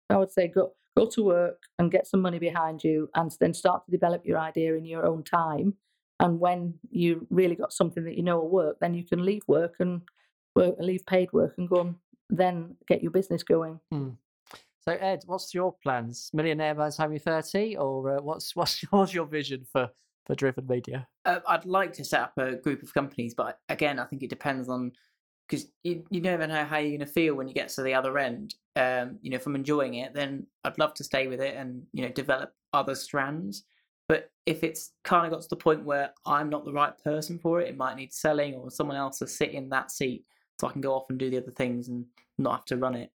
So 0.10 0.16
I 0.16 0.20
would 0.20 0.32
say 0.32 0.48
go, 0.48 0.74
go 0.98 1.08
to 1.08 1.24
work 1.24 1.64
and 1.78 1.92
get 1.92 2.08
some 2.08 2.22
money 2.22 2.40
behind 2.40 2.84
you 2.84 3.10
and 3.16 3.32
then 3.40 3.54
start 3.54 3.86
to 3.86 3.92
develop 3.92 4.26
your 4.26 4.40
idea 4.40 4.76
in 4.76 4.86
your 4.86 5.06
own 5.06 5.24
time. 5.24 5.76
And 6.20 6.40
when 6.40 6.76
you 6.90 7.28
really 7.30 7.56
got 7.56 7.74
something 7.74 8.04
that 8.06 8.16
you 8.16 8.24
know 8.24 8.38
will 8.40 8.50
work, 8.50 8.78
then 8.80 8.94
you 8.94 9.04
can 9.04 9.24
leave 9.26 9.44
work 9.48 9.76
and 9.80 10.02
work, 10.56 10.76
leave 10.80 11.06
paid 11.06 11.34
work 11.34 11.56
and 11.58 11.70
go 11.70 11.82
and 11.82 11.96
then 12.30 12.76
get 12.88 13.02
your 13.02 13.12
business 13.12 13.44
going. 13.44 13.80
Hmm. 13.92 14.10
So 14.82 14.94
Ed, 14.94 15.22
what's 15.28 15.54
your 15.54 15.76
plans? 15.84 16.32
Millionaire 16.34 16.74
by 16.74 16.90
the 16.90 16.96
time 16.96 17.12
you're 17.12 17.20
30, 17.20 17.78
or 17.78 18.18
uh, 18.18 18.22
what's 18.22 18.56
what's 18.56 18.82
what's 18.90 19.14
your 19.14 19.26
vision 19.26 19.66
for 19.72 19.90
for 20.26 20.36
Driven 20.36 20.68
Media? 20.68 21.08
Uh, 21.26 21.40
I'd 21.48 21.66
like 21.66 21.94
to 21.94 22.06
set 22.06 22.22
up 22.22 22.34
a 22.38 22.56
group 22.56 22.84
of 22.84 22.94
companies, 22.94 23.34
but 23.34 23.60
again, 23.70 24.00
I 24.00 24.06
think 24.06 24.24
it 24.24 24.30
depends 24.30 24.70
on 24.70 24.92
because 25.48 25.68
you, 25.84 26.04
you 26.10 26.22
never 26.22 26.48
know 26.48 26.64
how 26.64 26.78
you're 26.78 26.98
going 26.98 27.00
to 27.02 27.06
feel 27.06 27.36
when 27.36 27.48
you 27.48 27.54
get 27.54 27.68
to 27.70 27.84
the 27.84 27.94
other 27.94 28.18
end. 28.18 28.56
Um, 28.76 29.20
you 29.22 29.32
know, 29.32 29.36
if 29.36 29.46
I'm 29.46 29.56
enjoying 29.56 29.96
it, 29.96 30.14
then 30.14 30.48
I'd 30.64 30.80
love 30.80 30.94
to 30.96 31.04
stay 31.04 31.28
with 31.28 31.42
it 31.42 31.56
and 31.56 31.84
you 31.94 32.04
know 32.04 32.10
develop 32.10 32.54
other 32.74 32.96
strands. 32.96 33.64
But 34.08 34.32
if 34.46 34.64
it's 34.64 34.94
kind 35.04 35.26
of 35.26 35.32
got 35.32 35.44
to 35.44 35.50
the 35.50 35.56
point 35.56 35.86
where 35.86 36.12
I'm 36.26 36.50
not 36.50 36.66
the 36.66 36.74
right 36.74 36.98
person 37.04 37.38
for 37.38 37.62
it, 37.62 37.70
it 37.70 37.78
might 37.78 37.96
need 37.96 38.14
selling 38.14 38.56
or 38.56 38.72
someone 38.72 38.98
else 38.98 39.20
to 39.20 39.28
sit 39.28 39.52
in 39.52 39.70
that 39.70 39.92
seat 39.92 40.26
so 40.60 40.68
I 40.68 40.72
can 40.72 40.82
go 40.82 40.94
off 40.94 41.06
and 41.10 41.20
do 41.20 41.30
the 41.30 41.38
other 41.38 41.52
things 41.52 41.88
and 41.88 42.06
not 42.38 42.54
have 42.54 42.66
to 42.66 42.78
run 42.78 42.96
it. 42.96 43.12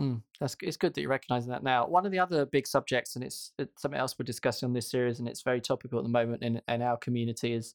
Mm, 0.00 0.22
that's 0.40 0.56
it's 0.62 0.78
good 0.78 0.94
that 0.94 1.00
you're 1.02 1.10
recognizing 1.10 1.50
that 1.50 1.62
now. 1.62 1.86
One 1.86 2.06
of 2.06 2.12
the 2.12 2.18
other 2.18 2.46
big 2.46 2.66
subjects, 2.66 3.16
and 3.16 3.24
it's, 3.24 3.52
it's 3.58 3.82
something 3.82 4.00
else 4.00 4.16
we're 4.18 4.24
discussing 4.24 4.66
on 4.66 4.72
this 4.72 4.90
series, 4.90 5.18
and 5.18 5.28
it's 5.28 5.42
very 5.42 5.60
topical 5.60 5.98
at 5.98 6.04
the 6.04 6.10
moment 6.10 6.42
in, 6.42 6.60
in 6.68 6.80
our 6.80 6.96
community, 6.96 7.52
is 7.52 7.74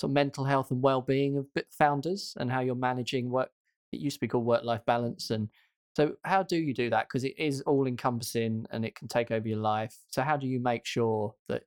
sort 0.00 0.10
of 0.10 0.14
mental 0.14 0.44
health 0.44 0.70
and 0.70 0.82
well-being 0.82 1.36
of 1.36 1.46
founders 1.70 2.34
and 2.38 2.50
how 2.50 2.60
you're 2.60 2.74
managing 2.74 3.30
work. 3.30 3.50
It 3.92 4.00
used 4.00 4.16
to 4.16 4.20
be 4.20 4.28
called 4.28 4.46
work-life 4.46 4.86
balance, 4.86 5.30
and 5.30 5.50
so 5.96 6.16
how 6.24 6.42
do 6.42 6.56
you 6.56 6.72
do 6.72 6.88
that? 6.90 7.08
Because 7.08 7.24
it 7.24 7.38
is 7.38 7.60
all-encompassing 7.62 8.66
and 8.70 8.84
it 8.84 8.94
can 8.94 9.08
take 9.08 9.30
over 9.30 9.46
your 9.46 9.58
life. 9.58 9.96
So 10.10 10.22
how 10.22 10.36
do 10.36 10.46
you 10.46 10.60
make 10.60 10.86
sure 10.86 11.34
that 11.48 11.64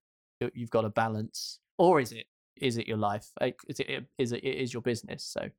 you've 0.53 0.71
got 0.71 0.85
a 0.85 0.89
balance, 0.89 1.59
or 1.77 1.99
is 1.99 2.11
it 2.13 2.25
is 2.55 2.77
it 2.77 2.87
your 2.87 2.97
life? 2.97 3.27
Is 3.67 3.79
it 3.79 4.05
is 4.17 4.31
it, 4.31 4.43
it 4.43 4.57
is 4.57 4.73
your 4.73 4.81
business? 4.81 5.23
So 5.23 5.49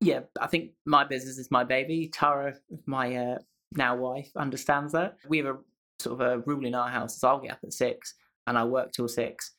Yeah, 0.00 0.20
I 0.40 0.46
think 0.46 0.72
my 0.84 1.04
business 1.04 1.38
is 1.38 1.50
my 1.50 1.64
baby. 1.64 2.08
Tara, 2.08 2.54
my 2.86 3.16
uh, 3.16 3.38
now 3.72 3.96
wife, 3.96 4.30
understands 4.36 4.92
that. 4.92 5.16
We 5.28 5.38
have 5.38 5.46
a 5.46 5.56
sort 5.98 6.20
of 6.20 6.26
a 6.26 6.38
rule 6.40 6.64
in 6.66 6.74
our 6.74 6.88
house: 6.88 7.16
is 7.16 7.24
I'll 7.24 7.40
get 7.40 7.52
up 7.52 7.60
at 7.62 7.72
six 7.72 8.14
and 8.46 8.56
I 8.56 8.64
work 8.64 8.92
till 8.92 9.08
six. 9.08 9.52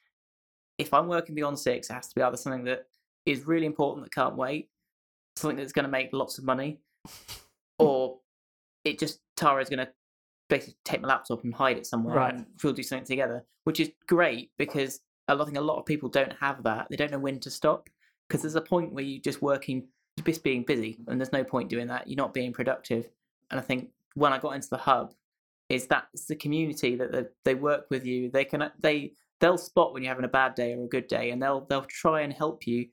If 0.78 0.94
I'm 0.94 1.08
working 1.08 1.36
beyond 1.36 1.58
six, 1.60 1.90
it 1.90 1.94
has 1.94 2.08
to 2.10 2.16
be 2.16 2.22
either 2.22 2.38
something 2.38 2.64
that 2.66 2.86
is 3.26 3.46
really 3.46 3.66
important 3.66 4.06
that 4.06 4.14
can't 4.14 4.38
wait, 4.38 4.70
something 5.36 5.58
that's 5.58 5.74
going 5.74 5.86
to 5.86 5.92
make 5.92 6.10
lots 6.14 6.38
of 6.38 6.44
money, 6.46 6.80
or 7.80 8.20
it 8.86 9.00
just 9.00 9.20
Tara's 9.36 9.70
going 9.70 9.86
to 9.86 9.92
basically 10.50 10.78
take 10.86 11.02
my 11.02 11.08
laptop 11.10 11.44
and 11.44 11.54
hide 11.54 11.78
it 11.78 11.86
somewhere 11.86 12.16
Right. 12.16 12.34
and 12.34 12.46
we'll 12.64 12.74
do 12.74 12.84
something 12.84 13.06
together, 13.06 13.44
which 13.66 13.80
is 13.80 13.92
great 14.08 14.52
because 14.58 15.02
I 15.28 15.36
think 15.44 15.58
a 15.58 15.62
lot 15.62 15.78
of 15.78 15.86
people 15.86 16.08
don't 16.08 16.32
have 16.40 16.64
that. 16.64 16.88
They 16.90 16.96
don't 16.96 17.12
know 17.12 17.20
when 17.20 17.40
to 17.42 17.50
stop 17.50 17.90
because 18.28 18.42
there's 18.44 18.56
a 18.56 18.62
point 18.62 18.94
where 18.94 19.04
you're 19.04 19.22
just 19.22 19.42
working, 19.42 19.88
just 20.26 20.44
being 20.44 20.64
busy, 20.64 21.00
and 21.08 21.20
there's 21.20 21.34
no 21.34 21.44
point 21.44 21.70
doing 21.70 21.88
that. 21.88 22.08
You're 22.08 22.16
not 22.16 22.34
being 22.34 22.54
productive. 22.54 23.10
And 23.52 23.60
I 23.60 23.64
think 23.64 23.90
when 24.18 24.34
I 24.34 24.40
got 24.40 24.56
into 24.56 24.70
the 24.70 24.78
hub, 24.78 25.14
is 25.70 25.88
that 25.88 26.06
it's 26.14 26.26
the 26.26 26.36
community 26.36 26.96
that 26.96 27.12
they, 27.12 27.24
they 27.46 27.56
work 27.56 27.86
with 27.90 28.06
you. 28.06 28.32
They 28.32 28.46
can 28.46 28.64
uh, 28.64 28.70
they 28.80 29.14
they'll 29.40 29.58
spot 29.58 29.94
when 29.94 30.04
you're 30.04 30.12
having 30.12 30.26
a 30.26 30.30
bad 30.30 30.56
day 30.56 30.74
or 30.74 30.84
a 30.86 30.88
good 30.88 31.08
day, 31.08 31.32
and 31.32 31.42
they'll 31.42 31.66
they'll 31.70 31.84
try 31.84 32.22
and 32.22 32.34
help 32.34 32.66
you 32.66 32.88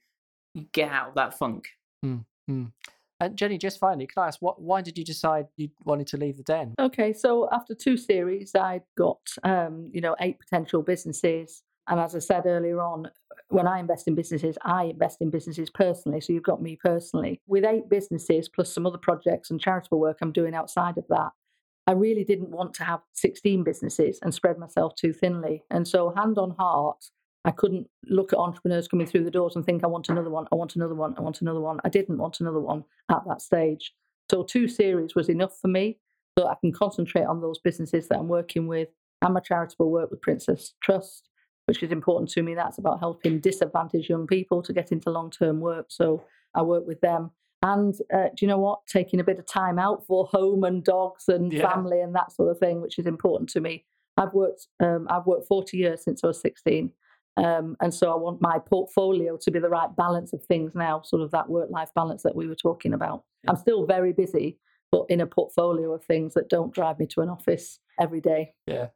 get 0.73 0.91
out 0.91 1.09
of 1.09 1.15
that 1.15 1.39
funk. 1.39 1.67
Mm, 2.05 2.25
mm. 2.51 2.73
And 3.21 3.37
Jenny, 3.37 3.59
just 3.59 3.79
finally, 3.79 4.07
can 4.07 4.25
I 4.25 4.27
ask, 4.27 4.43
what, 4.43 4.61
why 4.61 4.83
did 4.83 4.99
you 4.99 5.05
decide 5.05 5.47
you 5.57 5.69
wanted 5.85 6.09
to 6.09 6.17
leave 6.17 6.37
the 6.37 6.43
den? 6.43 6.75
Okay, 6.79 7.13
so 7.13 7.49
after 7.53 7.75
two 7.75 7.97
series, 7.97 8.55
I 8.55 8.83
got 8.99 9.21
um, 9.45 9.91
you 9.93 10.01
know 10.01 10.17
eight 10.21 10.39
potential 10.39 10.83
businesses, 10.83 11.63
and 11.89 12.01
as 12.01 12.15
I 12.15 12.19
said 12.19 12.47
earlier 12.47 12.81
on, 12.81 13.11
when 13.49 13.67
I 13.67 13.79
invest 13.79 14.09
in 14.09 14.15
businesses, 14.15 14.57
I 14.63 14.85
invest 14.85 15.21
in 15.21 15.31
businesses 15.31 15.71
personally. 15.71 16.21
So 16.21 16.33
you've 16.33 16.43
got 16.43 16.63
me 16.63 16.77
personally 16.83 17.41
with 17.47 17.65
eight 17.65 17.89
businesses 17.89 18.49
plus 18.49 18.73
some 18.73 18.87
other 18.87 18.99
projects 18.99 19.51
and 19.51 19.61
charitable 19.61 20.01
work 20.01 20.19
I'm 20.21 20.33
doing 20.33 20.55
outside 20.55 20.97
of 20.99 21.07
that. 21.09 21.31
I 21.87 21.93
really 21.93 22.25
didn't 22.25 22.51
want 22.51 22.73
to 22.75 22.85
have 22.85 23.01
16 23.13 23.63
businesses 23.63 24.19
and 24.23 24.33
spread 24.33 24.59
myself 24.59 24.95
too 24.95 25.13
thinly. 25.13 25.63
And 25.71 25.87
so, 25.87 26.15
hand 26.17 26.39
on 26.39 26.53
heart, 26.59 27.05
I 27.45 27.51
couldn't 27.51 27.89
look 28.09 28.33
at 28.33 28.39
entrepreneurs 28.39 28.89
coming 28.89 29.07
through 29.07 29.25
the 29.25 29.31
doors 29.31 29.55
and 29.55 29.67
think, 29.67 29.85
I 29.85 29.89
want 29.89 30.09
another 30.09 30.31
one, 30.31 30.47
I 30.51 30.55
want 30.55 30.77
another 30.77 30.95
one, 30.95 31.15
I 31.19 31.21
want 31.21 31.43
another 31.43 31.61
one. 31.61 31.81
I 31.85 31.91
didn't 31.91 32.17
want 32.17 32.41
another 32.41 32.61
one 32.61 32.85
at 33.11 33.23
that 33.27 33.43
stage. 33.43 33.93
So, 34.31 34.43
two 34.43 34.67
series 34.67 35.15
was 35.15 35.29
enough 35.29 35.59
for 35.61 35.69
me 35.69 35.99
so 36.39 36.49
I 36.49 36.55
can 36.61 36.73
concentrate 36.73 37.25
on 37.25 37.43
those 37.43 37.59
businesses 37.59 38.09
that 38.09 38.19
I'm 38.19 38.29
working 38.29 38.67
with 38.67 38.89
and 39.21 39.35
my 39.35 39.41
charitable 39.41 39.91
work 39.91 40.11
with 40.11 40.23
Prince's 40.23 40.75
Trust, 40.83 41.29
which 41.67 41.83
is 41.83 41.91
important 41.93 42.31
to 42.31 42.43
me. 42.43 42.55
That's 42.55 42.79
about 42.79 43.01
helping 43.01 43.41
disadvantaged 43.41 44.09
young 44.09 44.27
people 44.27 44.63
to 44.63 44.73
get 44.73 44.93
into 44.93 45.11
long 45.11 45.31
term 45.31 45.61
work. 45.61 45.87
So, 45.89 46.25
I 46.55 46.63
work 46.63 46.87
with 46.87 47.01
them. 47.01 47.31
And 47.63 47.95
uh, 48.13 48.25
do 48.37 48.41
you 48.41 48.47
know 48.47 48.59
what? 48.59 48.81
Taking 48.87 49.21
a 49.21 49.25
bit 49.25 49.39
of 49.39 49.47
time 49.47 49.79
out 49.79 50.07
for 50.07 50.27
home 50.27 50.63
and 50.65 50.85
dogs 50.85 51.29
and 51.29 51.53
Yeah. 51.53 51.69
family 51.73 52.01
and 52.01 52.15
that 52.15 52.31
sort 52.31 52.51
of 52.51 52.59
thing, 52.59 52.81
which 52.81 52.99
is 52.99 53.07
important 53.07 53.49
to 53.51 53.61
me. 53.61 53.85
I've 54.17 54.35
worked. 54.35 54.69
Um, 54.81 55.07
I've 55.11 55.27
worked 55.27 55.49
forty 55.49 55.79
years 55.79 56.05
since 56.05 56.23
I 56.23 56.29
was 56.29 56.41
sixteen, 56.41 56.93
um, 57.37 57.77
and 57.81 57.93
so 57.93 58.13
I 58.13 58.17
want 58.17 58.41
my 58.41 58.59
portfolio 58.61 59.37
to 59.41 59.51
be 59.51 59.59
the 59.59 59.69
right 59.71 59.89
balance 59.97 60.33
of 60.33 60.45
things 60.45 60.75
now, 60.77 61.01
sort 61.03 61.23
of 61.23 61.33
that 61.33 61.49
work-life 61.49 61.91
balance 61.97 62.23
that 62.23 62.37
we 62.37 62.47
were 62.47 62.55
talking 62.55 62.93
about. 62.93 63.25
I'm 63.49 63.57
still 63.57 63.85
very 63.87 64.13
busy, 64.13 64.59
but 64.93 65.07
in 65.09 65.21
a 65.21 65.27
portfolio 65.27 65.93
of 65.93 66.05
things 66.05 66.35
that 66.35 66.49
don't 66.49 66.73
drive 66.73 67.01
me 67.01 67.07
to 67.09 67.23
an 67.23 67.29
office 67.29 67.81
every 68.01 68.21
day 68.21 68.55
Yeah. 68.69 68.89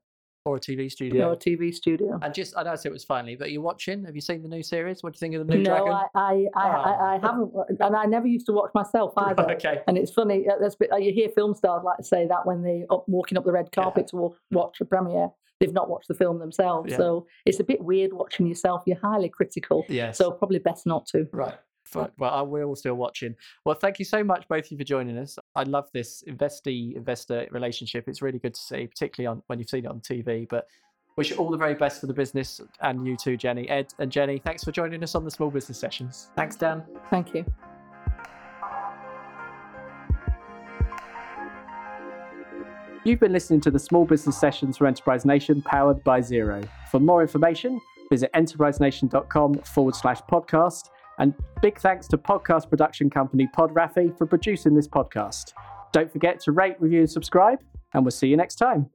Or 0.49 0.57
a 0.57 0.61
TV 0.61 0.87
or 0.87 0.91
studio. 0.91 1.33
a 1.33 1.37
TV 1.37 1.75
studio. 1.75 2.19
And 2.23 2.33
just, 2.35 2.57
I 2.57 2.63
know 2.63 2.73
it 2.73 2.91
was 2.93 3.05
finally, 3.05 3.37
but 3.37 3.51
you're 3.53 3.63
watching? 3.63 4.05
Have 4.05 4.15
you 4.15 4.21
seen 4.21 4.43
the 4.43 4.49
new 4.49 4.63
series? 4.63 5.03
What 5.03 5.13
do 5.13 5.17
you 5.17 5.21
think 5.21 5.35
of 5.35 5.47
the 5.47 5.55
new 5.55 5.63
no, 5.63 5.71
Dragon? 5.77 5.93
I, 5.93 6.07
I, 6.15 6.47
I, 6.57 6.69
I, 6.69 7.15
I 7.15 7.19
Oh. 7.23 7.55
haven't, 7.67 7.81
and 7.81 7.97
I 7.97 8.05
never 8.07 8.27
used 8.27 8.47
to 8.47 8.53
watch 8.53 8.71
myself 8.75 9.13
either. 9.17 9.51
okay. 9.53 9.81
And 9.87 9.99
it's 9.99 10.11
funny, 10.13 10.47
uh, 10.49 10.55
bit- 10.79 10.93
uh, 10.93 10.97
you 10.97 11.13
hear 11.13 11.29
film 11.29 11.55
stars 11.55 11.83
like 11.85 11.99
to 11.99 12.05
say 12.05 12.27
that 12.27 12.47
when 12.47 12.63
they 12.63 12.85
up 12.91 13.05
walking 13.09 13.37
up 13.37 13.45
the 13.45 13.53
red 13.53 13.69
Yeah. 13.77 13.83
carpet 13.83 14.07
to 14.09 14.17
walk, 14.17 14.37
watch 14.51 14.81
a 14.81 14.85
premiere, 14.85 15.29
they've 15.61 15.73
not 15.73 15.91
watched 15.91 16.09
the 16.09 16.15
film 16.15 16.39
themselves. 16.39 16.91
Yeah. 16.93 16.97
So 16.99 17.27
it's 17.45 17.61
a 17.61 17.65
bit 17.65 17.81
weird 17.83 18.13
watching 18.13 18.47
yourself. 18.47 18.83
You're 18.87 18.99
highly 18.99 19.29
critical. 19.29 19.85
Yes. 19.89 20.17
So 20.19 20.31
probably 20.31 20.59
best 20.61 20.87
not 20.87 21.07
to. 21.09 21.27
Right. 21.33 21.55
Fine. 21.91 22.11
Well, 22.19 22.31
I 22.31 22.43
will 22.43 22.77
still 22.77 22.95
watching. 22.95 23.35
Well, 23.65 23.75
thank 23.75 23.99
you 23.99 24.05
so 24.05 24.23
much, 24.23 24.47
both 24.49 24.67
of 24.67 24.73
you, 24.73 24.79
for 24.79 24.85
joining 24.85 25.17
us. 25.19 25.39
I 25.55 25.63
love 25.63 25.89
this 25.93 26.23
investee 26.29 26.95
investor 26.97 27.47
relationship. 27.51 28.09
It's 28.09 28.23
really 28.23 28.39
good 28.39 28.55
to 28.55 28.61
see, 28.61 28.87
particularly 28.87 29.27
on 29.27 29.43
when 29.47 29.59
you've 29.59 29.71
seen 29.71 29.85
it 29.85 29.89
on 29.89 30.01
TV. 30.01 30.49
But 30.49 30.67
wish 31.17 31.31
you 31.31 31.37
all 31.37 31.51
the 31.51 31.57
very 31.57 31.75
best 31.75 32.01
for 32.01 32.07
the 32.07 32.15
business 32.15 32.61
and 32.81 33.07
you 33.07 33.17
too, 33.17 33.37
Jenny. 33.37 33.69
Ed 33.69 33.93
and 33.99 34.13
Jenny, 34.13 34.39
thanks 34.39 34.65
for 34.65 34.73
joining 34.73 35.03
us 35.03 35.15
on 35.15 35.25
the 35.25 35.31
Small 35.31 35.51
Business 35.51 35.79
Sessions. 35.79 36.31
Thanks, 36.37 36.57
Dan. 36.57 36.85
Thank 37.11 37.35
you. 37.35 37.45
You've 43.05 43.21
been 43.21 43.33
listening 43.33 43.61
to 43.63 43.71
the 43.71 43.79
Small 43.79 44.05
Business 44.05 44.39
Sessions 44.39 44.77
for 44.77 44.87
Enterprise 44.87 45.25
Nation, 45.25 45.63
powered 45.63 46.05
by 46.05 46.21
Xero. 46.21 46.69
For 46.91 47.01
more 47.01 47.23
information, 47.23 47.81
visit 48.11 48.31
enterprisenation.com 48.35 49.55
forward 49.61 49.97
slash 49.97 50.21
podcast. 50.31 50.91
And 51.19 51.35
big 51.61 51.79
thanks 51.79 52.07
to 52.09 52.19
podcast 52.19 52.69
production 52.69 53.11
company 53.11 53.49
Pod 53.53 53.75
Raffi 53.75 54.17
for 54.17 54.27
producing 54.27 54.75
this 54.75 54.89
podcast. 54.89 55.53
Don't 55.93 56.11
forget 56.11 56.41
to 56.41 56.53
rate, 56.53 56.77
review, 56.81 57.01
and 57.01 57.11
subscribe, 57.11 57.61
and 57.95 58.05
we'll 58.05 58.11
see 58.11 58.29
you 58.29 58.37
next 58.37 58.57
time. 58.57 58.91